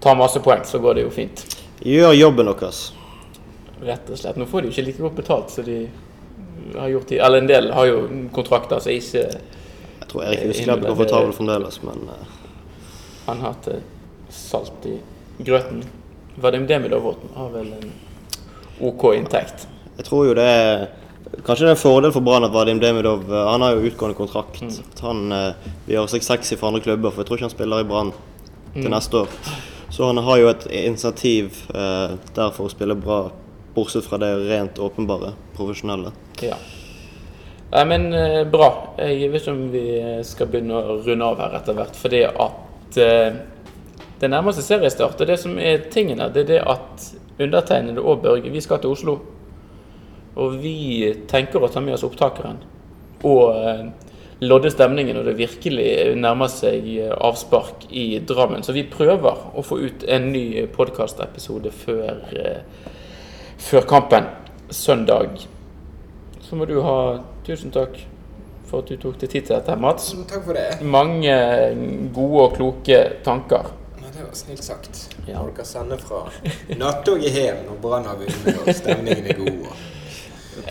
ta 0.00 0.14
masse 0.14 0.38
poeng, 0.40 0.62
så 0.64 0.78
går 0.78 0.94
det 0.94 1.02
jo 1.02 1.10
fint. 1.10 1.42
Gjør 1.82 2.14
jobben 2.14 2.46
deres. 2.46 2.92
Rett 3.82 4.08
og 4.10 4.16
slett. 4.20 4.36
Nå 4.40 4.46
får 4.46 4.62
de 4.62 4.68
jo 4.70 4.72
ikke 4.76 4.86
like 4.86 5.02
godt 5.02 5.16
betalt 5.16 5.50
som 5.50 5.64
de 5.64 5.88
har 6.76 6.88
gjort 6.88 7.12
i 7.12 7.18
Eller 7.18 7.38
en 7.38 7.46
del 7.50 7.70
har 7.72 7.86
jo 7.86 7.98
kontrakter 8.32 8.80
som 8.80 8.92
ikke 8.92 9.20
Jeg 9.26 9.40
tror 10.16 10.32
Erik 10.32 10.48
Husklepp 10.50 10.82
er 10.82 10.92
komfortabel 10.92 11.32
fremdeles, 11.36 11.78
men 11.84 12.10
eh, 12.14 12.34
han 13.26 13.40
har 13.42 13.54
hatt 13.54 13.68
eh, 13.68 13.80
salt 14.32 14.86
i 14.88 14.98
grøten. 15.38 15.82
Vadim 16.40 16.66
Demidov-Våten 16.68 17.32
har 17.36 17.50
vel 17.54 17.72
en 17.78 17.92
OK 18.84 19.04
inntekt. 19.16 19.66
jeg 19.96 20.04
tror 20.04 20.26
jo 20.26 20.34
det 20.36 20.44
er 20.44 20.88
Kanskje 21.26 21.64
det 21.66 21.70
er 21.72 21.74
en 21.74 21.80
fordel 21.80 22.12
for 22.14 22.22
Brann 22.22 22.44
at 22.46 22.52
Vadim 22.54 22.78
Demidov 22.80 23.24
eh, 23.32 23.46
Han 23.50 23.62
har 23.64 23.74
jo 23.74 23.88
utgående 23.88 24.16
kontrakt. 24.16 24.62
Han 25.02 25.32
eh, 25.34 25.70
vil 25.86 25.96
gjøre 25.96 26.12
seg 26.14 26.22
sexy 26.24 26.56
for 26.56 26.70
andre 26.70 26.84
klubber, 26.84 27.10
for 27.10 27.22
jeg 27.22 27.28
tror 27.28 27.40
ikke 27.40 27.48
han 27.48 27.54
spiller 27.56 27.82
i 27.82 27.88
Brann 27.88 28.12
til 28.76 28.92
neste 28.92 29.24
år. 29.24 29.34
Så 29.90 30.06
han 30.06 30.22
har 30.22 30.38
jo 30.38 30.48
et 30.52 30.68
initiativ 30.70 31.58
eh, 31.74 32.14
der 32.36 32.54
for 32.54 32.68
å 32.68 32.72
spille 32.72 32.94
bra, 32.94 33.24
bortsett 33.74 34.06
fra 34.06 34.20
det 34.22 34.30
rent 34.46 34.78
åpenbare 34.78 35.34
profesjonelle. 35.56 36.14
Ja. 36.46 36.60
Nei, 37.70 37.84
men 37.84 38.12
eh, 38.14 38.44
bra. 38.46 38.70
Jeg 39.00 39.30
vet 39.32 39.42
ikke 39.42 39.52
om 39.54 39.64
vi 39.72 39.86
skal 40.26 40.50
begynne 40.50 40.78
å 40.78 40.98
runde 41.02 41.26
av 41.26 41.40
her 41.42 41.56
etter 41.58 41.74
hvert. 41.74 41.98
Fordi 41.98 42.22
at 42.28 42.98
eh, 43.02 43.40
det 44.20 44.30
nærmeste 44.30 44.64
seriestart. 44.64 45.18
Og 45.20 45.28
det 45.28 45.38
som 45.42 45.58
er 45.58 45.88
tingen 45.92 46.22
her, 46.22 46.30
det 46.34 46.46
er 46.46 46.52
det 46.52 46.60
at 46.62 47.08
undertegnede 47.42 48.00
og 48.02 48.22
Børge, 48.22 48.52
vi 48.54 48.62
skal 48.62 48.80
til 48.82 48.94
Oslo. 48.94 49.18
Og 50.36 50.58
vi 50.62 51.10
tenker 51.28 51.62
å 51.62 51.70
ta 51.72 51.82
med 51.82 51.96
oss 51.96 52.06
opptakeren. 52.06 52.62
Og 53.26 53.42
eh, 53.58 53.84
lodde 54.46 54.70
stemningen 54.70 55.18
når 55.18 55.32
det 55.32 55.38
virkelig 55.40 55.90
nærmer 56.20 56.52
seg 56.52 56.86
avspark 57.18 57.88
i 57.90 58.08
Drammen. 58.22 58.62
Så 58.62 58.76
vi 58.76 58.86
prøver 58.86 59.46
å 59.58 59.66
få 59.66 59.80
ut 59.82 60.06
en 60.06 60.30
ny 60.30 60.68
podkastepisode 60.70 61.72
før, 61.74 62.20
før 63.58 63.88
kampen 63.90 64.28
søndag. 64.70 65.40
Så 66.46 66.54
må 66.54 66.68
du 66.68 66.76
ha 66.84 66.98
tusen 67.46 67.70
takk 67.74 67.98
for 68.66 68.82
at 68.82 68.88
du 68.90 68.96
tok 68.98 69.18
deg 69.20 69.30
tid 69.30 69.44
til 69.46 69.54
dette, 69.56 69.76
Mats. 69.78 70.08
Takk 70.26 70.42
for 70.44 70.56
det. 70.58 70.80
Mange 70.82 71.34
gode 72.16 72.40
og 72.48 72.56
kloke 72.56 72.98
tanker. 73.24 73.68
Ja, 74.00 74.08
det 74.16 74.24
var 74.24 74.32
snilt 74.34 74.64
sagt. 74.66 75.02
Ja. 75.28 75.38
Folk 75.38 75.54
kan 75.60 75.68
sende 75.68 75.98
fra 76.02 76.24
nattoget 76.80 77.30
hjem 77.36 77.60
når 77.68 77.78
Brann 77.84 78.08
har 78.10 78.18
vunnet 78.18 78.58
og 78.64 78.72
stemningen 78.74 79.26
er 79.30 79.38
god. 79.38 79.68
og- 79.70 79.84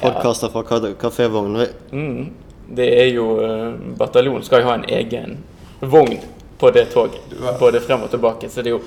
Podkaster 0.02 0.50
fra 0.50 0.64
ka- 0.64 0.96
kafévognen. 1.00 1.70
Mm. 1.92 2.32
Det 2.76 2.88
er 3.00 3.12
jo 3.14 3.26
eh, 3.46 3.74
Bataljonen 4.00 4.44
skal 4.44 4.62
jo 4.64 4.68
ha 4.68 4.74
en 4.80 4.86
egen 4.90 5.38
vogn 5.82 6.18
på 6.58 6.72
det 6.74 6.88
toget. 6.92 7.22
Både 7.60 7.80
frem 7.82 8.02
og 8.04 8.10
tilbake. 8.10 8.50
Så 8.50 8.64
det 8.66 8.74
er 8.74 8.78
jo 8.80 8.82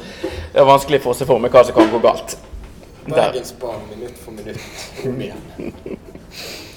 det 0.53 0.59
er 0.61 0.65
vanskelig 0.69 1.01
for 1.05 1.15
å 1.15 1.17
se 1.17 1.25
for 1.29 1.39
meg 1.39 1.53
hva 1.55 1.65
som 1.65 1.75
kan 1.79 1.89
gå 1.93 2.01
galt. 2.03 2.37
Bergensbanen 3.09 3.89
minutt 3.95 4.19
for 4.19 4.33
minutt. 4.33 4.59
Kom 5.03 5.21
igjen. 5.23 5.39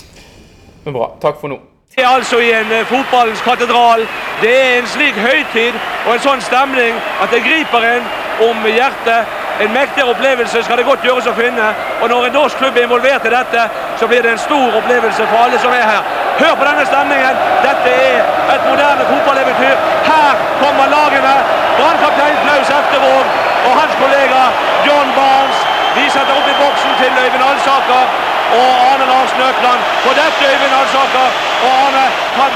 Men 0.84 0.94
bra. 0.94 1.12
Takk 1.22 1.38
for 1.42 1.48
nå. 1.48 1.60
Det 1.96 2.04
er 2.04 2.08
altså 2.08 2.38
i 2.40 2.52
en 2.56 2.72
eh, 2.72 2.86
fotballens 2.88 3.42
katedral. 3.42 4.08
Det 4.42 4.52
er 4.62 4.80
en 4.80 4.88
slik 4.88 5.18
høytid 5.20 5.76
og 6.08 6.14
en 6.14 6.24
sånn 6.24 6.42
stemning 6.42 6.96
at 7.22 7.34
det 7.34 7.42
griper 7.44 7.84
en 7.90 8.08
om 8.48 8.64
hjertet. 8.66 9.38
En 9.62 9.74
mektigere 9.76 10.14
opplevelse 10.16 10.64
skal 10.64 10.80
det 10.80 10.86
godt 10.88 11.04
gjøres 11.06 11.28
å 11.30 11.36
finne. 11.38 11.68
Og 12.02 12.10
når 12.10 12.30
en 12.30 12.38
norsk 12.40 12.58
klubb 12.58 12.80
er 12.80 12.88
involvert 12.88 13.28
i 13.28 13.34
dette, 13.36 13.66
så 14.00 14.08
blir 14.10 14.24
det 14.26 14.32
en 14.32 14.42
stor 14.42 14.78
opplevelse 14.80 15.28
for 15.28 15.38
alle 15.44 15.60
som 15.62 15.76
er 15.76 15.84
her. 15.86 16.08
Hør 16.40 16.56
på 16.62 16.66
denne 16.70 16.88
stemningen. 16.88 17.44
Dette 17.68 17.94
er 18.08 18.24
et 18.56 18.66
moderne 18.72 19.06
fotballeventyr. 19.12 19.78
Her 20.08 20.42
kommer 20.64 20.90
lagene. 20.96 21.36
Brannkaptein 21.78 22.42
Klaus 22.48 22.74
Eftervåg 22.80 23.38
og 23.68 23.72
hans 23.78 23.96
kollega 24.02 24.42
John 24.88 25.14
Barnes. 25.20 25.62
Vi 26.00 26.08
setter 26.10 26.34
opp 26.40 26.48
i 26.48 26.60
boksen 26.64 26.94
til 27.04 27.24
Øyvind 27.26 27.50
Alsaker 27.52 28.31
og 28.60 28.70
Arne 28.90 29.06
Lars 29.12 29.34
Løkland 29.42 29.80
For 30.04 30.14
dette 30.22 30.42
Øyvind 30.52 30.76
Alsaker 30.82 31.28
og 31.66 31.72
Arne 31.86 32.06
kan, 32.38 32.52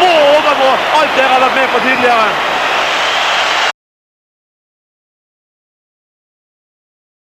må 0.00 0.10
overgå 0.34 0.70
alt 0.98 1.12
dere 1.18 1.32
har 1.34 1.42
vært 1.46 1.56
med 1.60 1.68
på 1.74 1.78
tidligere. 1.88 2.47